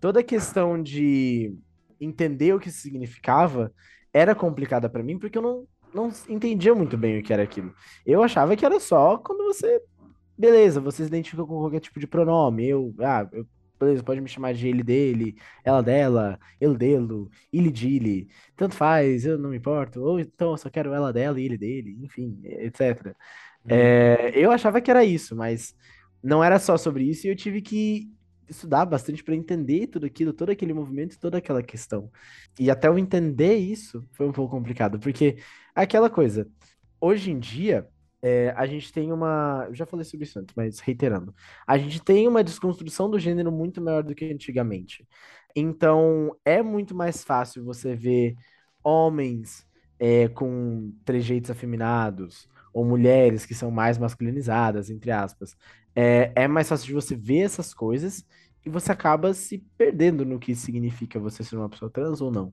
Toda 0.00 0.20
a 0.20 0.24
questão 0.24 0.80
de 0.80 1.56
entender 2.00 2.54
o 2.54 2.60
que 2.60 2.68
isso 2.68 2.80
significava 2.80 3.72
era 4.14 4.34
complicada 4.34 4.88
pra 4.88 5.02
mim, 5.02 5.18
porque 5.18 5.36
eu 5.36 5.42
não, 5.42 5.68
não 5.92 6.10
entendia 6.28 6.74
muito 6.74 6.96
bem 6.96 7.18
o 7.18 7.22
que 7.22 7.32
era 7.32 7.42
aquilo. 7.42 7.74
Eu 8.06 8.22
achava 8.22 8.56
que 8.56 8.64
era 8.64 8.78
só 8.78 9.18
quando 9.18 9.44
você. 9.44 9.82
Beleza, 10.38 10.80
você 10.80 11.02
se 11.02 11.08
identifica 11.08 11.44
com 11.44 11.58
qualquer 11.58 11.80
tipo 11.80 11.98
de 12.00 12.06
pronome. 12.06 12.66
Eu, 12.66 12.94
ah, 13.00 13.28
eu, 13.32 13.46
beleza, 13.78 14.02
pode 14.04 14.20
me 14.20 14.28
chamar 14.28 14.54
de 14.54 14.68
ele 14.68 14.82
dele, 14.82 15.36
ela 15.64 15.82
dela, 15.82 16.38
ele 16.60 16.76
dele, 16.76 17.28
ele 17.52 17.70
dele. 17.70 18.28
Tanto 18.56 18.74
faz, 18.76 19.26
eu 19.26 19.36
não 19.38 19.50
me 19.50 19.56
importo. 19.56 20.00
Ou 20.00 20.20
então 20.20 20.52
eu 20.52 20.56
só 20.56 20.70
quero 20.70 20.92
ela 20.94 21.12
dela 21.12 21.40
e 21.40 21.44
ele 21.44 21.58
dele, 21.58 21.98
enfim, 22.02 22.40
etc. 22.44 23.14
É, 23.68 24.32
eu 24.34 24.50
achava 24.52 24.80
que 24.80 24.90
era 24.90 25.04
isso, 25.04 25.34
mas 25.34 25.74
não 26.22 26.42
era 26.42 26.58
só 26.58 26.76
sobre 26.76 27.04
isso 27.04 27.26
e 27.26 27.30
eu 27.30 27.36
tive 27.36 27.60
que 27.62 28.10
estudar 28.48 28.84
bastante 28.84 29.22
para 29.22 29.34
entender 29.34 29.86
tudo 29.88 30.06
aquilo, 30.06 30.32
todo 30.32 30.50
aquele 30.50 30.72
movimento 30.72 31.18
toda 31.18 31.38
aquela 31.38 31.62
questão. 31.62 32.10
E 32.58 32.70
até 32.70 32.88
eu 32.88 32.98
entender 32.98 33.56
isso 33.56 34.06
foi 34.12 34.26
um 34.26 34.32
pouco 34.32 34.56
complicado, 34.56 34.98
porque 34.98 35.38
aquela 35.74 36.10
coisa, 36.10 36.48
hoje 37.00 37.30
em 37.30 37.38
dia, 37.38 37.88
é, 38.22 38.54
a 38.56 38.66
gente 38.66 38.90
tem 38.92 39.12
uma. 39.12 39.66
Eu 39.68 39.74
já 39.74 39.84
falei 39.84 40.04
sobre 40.04 40.24
isso 40.24 40.38
antes, 40.38 40.54
mas 40.56 40.80
reiterando. 40.80 41.34
A 41.66 41.76
gente 41.76 42.02
tem 42.02 42.26
uma 42.26 42.42
desconstrução 42.42 43.10
do 43.10 43.18
gênero 43.18 43.52
muito 43.52 43.82
maior 43.82 44.02
do 44.02 44.14
que 44.14 44.32
antigamente. 44.32 45.06
Então, 45.54 46.34
é 46.44 46.62
muito 46.62 46.94
mais 46.94 47.22
fácil 47.22 47.64
você 47.64 47.94
ver 47.94 48.34
homens 48.82 49.66
é, 49.98 50.28
com 50.28 50.92
trejeitos 51.04 51.50
afeminados 51.50 52.48
ou 52.74 52.84
mulheres 52.84 53.46
que 53.46 53.54
são 53.54 53.70
mais 53.70 53.96
masculinizadas, 53.96 54.90
entre 54.90 55.12
aspas. 55.12 55.56
É, 55.94 56.32
é 56.34 56.48
mais 56.48 56.68
fácil 56.68 56.88
de 56.88 56.92
você 56.92 57.14
ver 57.14 57.42
essas 57.42 57.72
coisas 57.72 58.26
e 58.66 58.68
você 58.68 58.90
acaba 58.90 59.32
se 59.32 59.58
perdendo 59.78 60.24
no 60.24 60.40
que 60.40 60.56
significa 60.56 61.20
você 61.20 61.44
ser 61.44 61.56
uma 61.56 61.68
pessoa 61.68 61.90
trans 61.90 62.20
ou 62.20 62.32
não. 62.32 62.52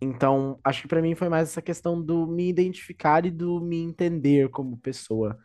Então, 0.00 0.58
acho 0.64 0.82
que 0.82 0.88
pra 0.88 1.00
mim 1.00 1.14
foi 1.14 1.28
mais 1.28 1.48
essa 1.48 1.62
questão 1.62 2.02
do 2.02 2.26
me 2.26 2.48
identificar 2.48 3.24
e 3.24 3.30
do 3.30 3.60
me 3.60 3.80
entender 3.80 4.50
como 4.50 4.76
pessoa 4.76 5.38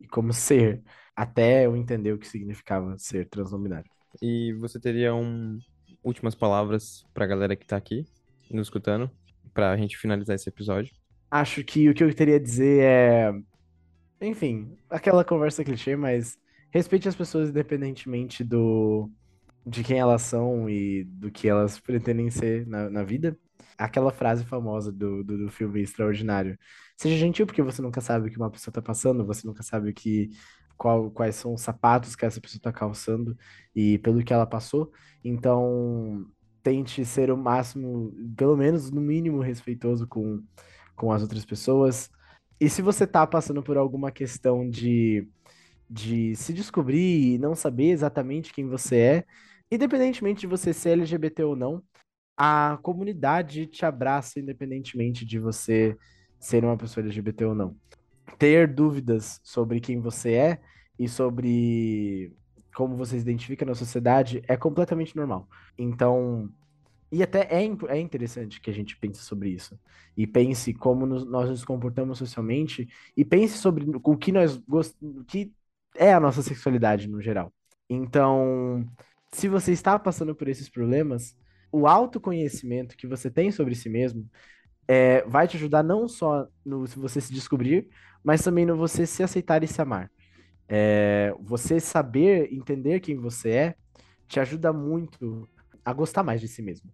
e 0.00 0.06
como 0.06 0.32
ser, 0.32 0.82
até 1.14 1.66
eu 1.66 1.76
entender 1.76 2.12
o 2.12 2.18
que 2.18 2.28
significava 2.28 2.96
ser 2.98 3.28
trans 3.28 3.50
não 3.50 3.60
binário. 3.60 3.90
E 4.22 4.52
você 4.54 4.78
teria 4.78 5.14
um 5.14 5.58
últimas 6.04 6.36
palavras 6.36 7.04
pra 7.12 7.26
galera 7.26 7.56
que 7.56 7.66
tá 7.66 7.76
aqui 7.76 8.04
nos 8.48 8.68
escutando, 8.68 9.10
pra 9.52 9.76
gente 9.76 9.98
finalizar 9.98 10.36
esse 10.36 10.48
episódio? 10.48 10.94
Acho 11.28 11.64
que 11.64 11.88
o 11.90 11.94
que 11.94 12.04
eu 12.04 12.14
teria 12.14 12.36
a 12.36 12.40
dizer 12.40 12.82
é. 12.82 13.32
Enfim, 14.20 14.76
aquela 14.88 15.24
conversa 15.24 15.64
clichê, 15.64 15.94
mas 15.96 16.38
respeite 16.70 17.08
as 17.08 17.16
pessoas 17.16 17.50
independentemente 17.50 18.42
do 18.42 19.10
de 19.66 19.82
quem 19.82 19.98
elas 19.98 20.22
são 20.22 20.70
e 20.70 21.04
do 21.04 21.30
que 21.30 21.48
elas 21.48 21.80
pretendem 21.80 22.30
ser 22.30 22.66
na, 22.66 22.88
na 22.88 23.02
vida. 23.02 23.36
Aquela 23.76 24.12
frase 24.12 24.44
famosa 24.44 24.92
do, 24.92 25.24
do, 25.24 25.38
do 25.38 25.50
filme 25.50 25.82
Extraordinário. 25.82 26.56
Seja 26.96 27.16
gentil 27.16 27.46
porque 27.46 27.62
você 27.62 27.82
nunca 27.82 28.00
sabe 28.00 28.28
o 28.28 28.30
que 28.30 28.36
uma 28.36 28.50
pessoa 28.50 28.72
tá 28.72 28.80
passando, 28.80 29.26
você 29.26 29.46
nunca 29.46 29.62
sabe 29.62 29.90
o 29.90 29.94
que, 29.94 30.30
qual, 30.76 31.10
quais 31.10 31.34
são 31.34 31.54
os 31.54 31.62
sapatos 31.62 32.14
que 32.14 32.24
essa 32.24 32.40
pessoa 32.40 32.60
tá 32.62 32.72
calçando 32.72 33.36
e 33.74 33.98
pelo 33.98 34.22
que 34.22 34.32
ela 34.32 34.46
passou. 34.46 34.92
Então, 35.24 36.24
tente 36.62 37.04
ser 37.04 37.30
o 37.30 37.36
máximo, 37.36 38.14
pelo 38.36 38.56
menos 38.56 38.90
no 38.90 39.00
mínimo, 39.00 39.40
respeitoso 39.40 40.06
com, 40.06 40.42
com 40.94 41.12
as 41.12 41.22
outras 41.22 41.44
pessoas. 41.44 42.08
E 42.60 42.68
se 42.70 42.82
você 42.82 43.06
tá 43.06 43.26
passando 43.26 43.62
por 43.62 43.76
alguma 43.76 44.10
questão 44.10 44.68
de 44.68 45.28
de 45.88 46.34
se 46.34 46.52
descobrir 46.52 47.34
e 47.34 47.38
não 47.38 47.54
saber 47.54 47.90
exatamente 47.90 48.52
quem 48.52 48.66
você 48.66 48.96
é, 48.96 49.24
independentemente 49.70 50.40
de 50.40 50.46
você 50.46 50.72
ser 50.72 50.90
LGBT 50.90 51.44
ou 51.44 51.54
não, 51.54 51.82
a 52.36 52.78
comunidade 52.82 53.66
te 53.66 53.86
abraça 53.86 54.40
independentemente 54.40 55.24
de 55.24 55.38
você 55.38 55.96
ser 56.38 56.64
uma 56.64 56.76
pessoa 56.76 57.04
LGBT 57.04 57.44
ou 57.46 57.54
não. 57.54 57.76
Ter 58.38 58.66
dúvidas 58.72 59.40
sobre 59.42 59.80
quem 59.80 60.00
você 60.00 60.32
é 60.32 60.60
e 60.98 61.08
sobre 61.08 62.32
como 62.74 62.94
você 62.96 63.16
se 63.16 63.22
identifica 63.22 63.64
na 63.64 63.74
sociedade 63.74 64.42
é 64.46 64.56
completamente 64.56 65.16
normal. 65.16 65.48
Então, 65.78 66.50
e 67.10 67.22
até 67.22 67.42
é, 67.50 67.64
é 67.88 68.00
interessante 68.00 68.60
que 68.60 68.70
a 68.70 68.72
gente 68.72 68.96
pense 68.96 69.22
sobre 69.22 69.50
isso. 69.50 69.78
E 70.16 70.26
pense 70.26 70.74
como 70.74 71.06
nos, 71.06 71.24
nós 71.24 71.48
nos 71.48 71.64
comportamos 71.64 72.18
socialmente. 72.18 72.88
E 73.16 73.24
pense 73.24 73.58
sobre 73.58 73.86
o 74.02 74.16
que 74.16 74.32
nós 74.32 74.56
gostamos. 74.56 75.24
que 75.26 75.52
é 75.94 76.12
a 76.12 76.20
nossa 76.20 76.42
sexualidade 76.42 77.08
no 77.08 77.20
geral. 77.20 77.52
Então, 77.88 78.84
se 79.32 79.48
você 79.48 79.72
está 79.72 79.98
passando 79.98 80.34
por 80.34 80.48
esses 80.48 80.68
problemas, 80.68 81.36
o 81.70 81.86
autoconhecimento 81.86 82.96
que 82.96 83.06
você 83.06 83.30
tem 83.30 83.50
sobre 83.50 83.74
si 83.74 83.88
mesmo 83.88 84.28
é, 84.88 85.22
vai 85.26 85.48
te 85.48 85.56
ajudar 85.56 85.82
não 85.82 86.08
só 86.08 86.46
no 86.64 86.86
você 86.86 87.20
se 87.20 87.32
descobrir, 87.32 87.88
mas 88.22 88.42
também 88.42 88.66
no 88.66 88.76
você 88.76 89.06
se 89.06 89.22
aceitar 89.22 89.62
e 89.62 89.66
se 89.68 89.80
amar. 89.80 90.10
É, 90.68 91.32
você 91.40 91.78
saber, 91.78 92.52
entender 92.52 93.00
quem 93.00 93.16
você 93.16 93.50
é, 93.50 93.74
te 94.26 94.40
ajuda 94.40 94.72
muito 94.72 95.48
a 95.86 95.92
gostar 95.92 96.22
mais 96.22 96.40
de 96.40 96.48
si 96.48 96.60
mesmo. 96.60 96.92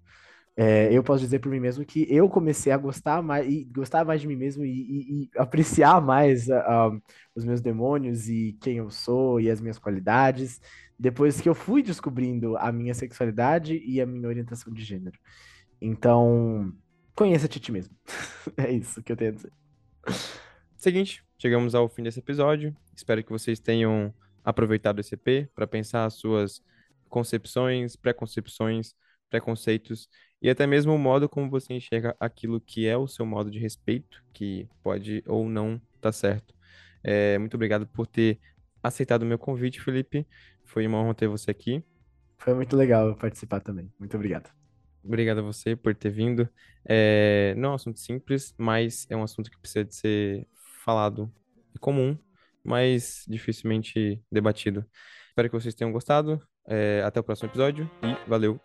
É, 0.55 0.93
eu 0.93 1.03
posso 1.03 1.25
dizer 1.25 1.39
por 1.39 1.51
mim 1.51 1.59
mesmo 1.59 1.83
que 1.83 2.07
eu 2.11 2.29
comecei 2.29 2.71
a 2.71 2.77
gostar 2.77 3.23
mais, 3.23 3.51
e 3.51 3.65
gostar 3.65 4.05
mais 4.05 4.21
de 4.21 4.29
mim 4.29 4.37
mesmo 4.37 4.65
e, 4.67 4.71
e, 4.71 5.23
e 5.23 5.31
apreciar 5.39 5.99
mais 6.03 6.47
uh, 6.49 7.03
os 7.35 7.43
meus 7.43 7.63
demônios 7.63 8.29
e 8.29 8.57
quem 8.61 8.77
eu 8.77 8.91
sou 8.91 9.41
e 9.41 9.51
as 9.51 9.63
minhas 9.63 9.79
qualidades 9.79 10.61
depois 11.03 11.41
que 11.41 11.49
eu 11.49 11.55
fui 11.55 11.83
descobrindo 11.83 12.57
a 12.57 12.71
minha 12.71 12.95
sexualidade 12.95 13.83
e 13.85 14.01
a 14.01 14.07
minha 14.07 14.29
orientação 14.29 14.73
de 14.73 14.85
gênero. 14.85 15.19
Então, 15.81 16.73
conheça-te 17.13 17.59
ti 17.59 17.73
mesmo. 17.73 17.93
é 18.57 18.71
isso 18.71 19.03
que 19.03 19.11
eu 19.11 19.17
tenho 19.17 19.33
a 19.33 19.35
dizer. 19.35 19.53
Seguinte, 20.77 21.25
chegamos 21.37 21.75
ao 21.75 21.89
fim 21.89 22.05
desse 22.05 22.21
episódio. 22.21 22.77
Espero 22.95 23.25
que 23.25 23.33
vocês 23.33 23.59
tenham 23.59 24.15
aproveitado 24.45 25.01
esse 25.01 25.17
EP 25.17 25.49
para 25.53 25.67
pensar 25.67 26.05
as 26.05 26.15
suas 26.15 26.63
concepções, 27.13 27.95
preconcepções, 27.95 28.95
preconceitos 29.29 30.09
e 30.41 30.49
até 30.49 30.67
mesmo 30.67 30.95
o 30.95 30.99
modo 30.99 31.29
como 31.29 31.51
você 31.51 31.75
enxerga 31.75 32.17
aquilo 32.19 32.59
que 32.59 32.87
é 32.87 32.97
o 32.97 33.07
seu 33.07 33.27
modo 33.27 33.51
de 33.51 33.59
respeito, 33.59 34.25
que 34.33 34.67
pode 34.83 35.23
ou 35.27 35.47
não 35.49 35.75
estar 35.75 36.01
tá 36.01 36.13
certo. 36.13 36.55
É, 37.05 37.39
muito 37.39 37.55
obrigado 37.55 37.87
por 37.87 38.07
ter 38.07 38.41
aceitado 38.83 39.23
o 39.23 39.27
meu 39.27 39.39
convite, 39.39 39.81
Felipe. 39.81 40.27
Foi 40.65 40.87
uma 40.87 40.99
honra 40.99 41.15
ter 41.15 41.29
você 41.29 41.51
aqui. 41.51 41.85
Foi 42.39 42.55
muito 42.55 42.77
legal 42.77 43.15
participar 43.15 43.61
também. 43.61 43.93
Muito 43.99 44.17
obrigado. 44.17 44.51
Obrigado 45.05 45.39
a 45.39 45.43
você 45.43 45.77
por 45.77 45.95
ter 45.95 46.11
vindo. 46.11 46.49
É, 46.85 47.55
não 47.59 47.69
é 47.69 47.73
um 47.73 47.75
assunto 47.75 48.01
simples, 48.01 48.55
mas 48.57 49.07
é 49.11 49.17
um 49.17 49.23
assunto 49.23 49.51
que 49.51 49.59
precisa 49.59 49.85
de 49.85 49.95
ser 49.95 50.47
falado 50.83 51.31
e 51.75 51.79
comum, 51.79 52.17
mas 52.65 53.25
dificilmente 53.29 54.21
debatido. 54.31 54.85
Espero 55.29 55.51
que 55.51 55.55
vocês 55.55 55.75
tenham 55.75 55.93
gostado. 55.93 56.41
É, 56.67 57.03
até 57.05 57.21
o 57.21 57.23
próximo 57.23 57.49
episódio 57.49 57.91
e 58.03 58.29
valeu! 58.29 58.61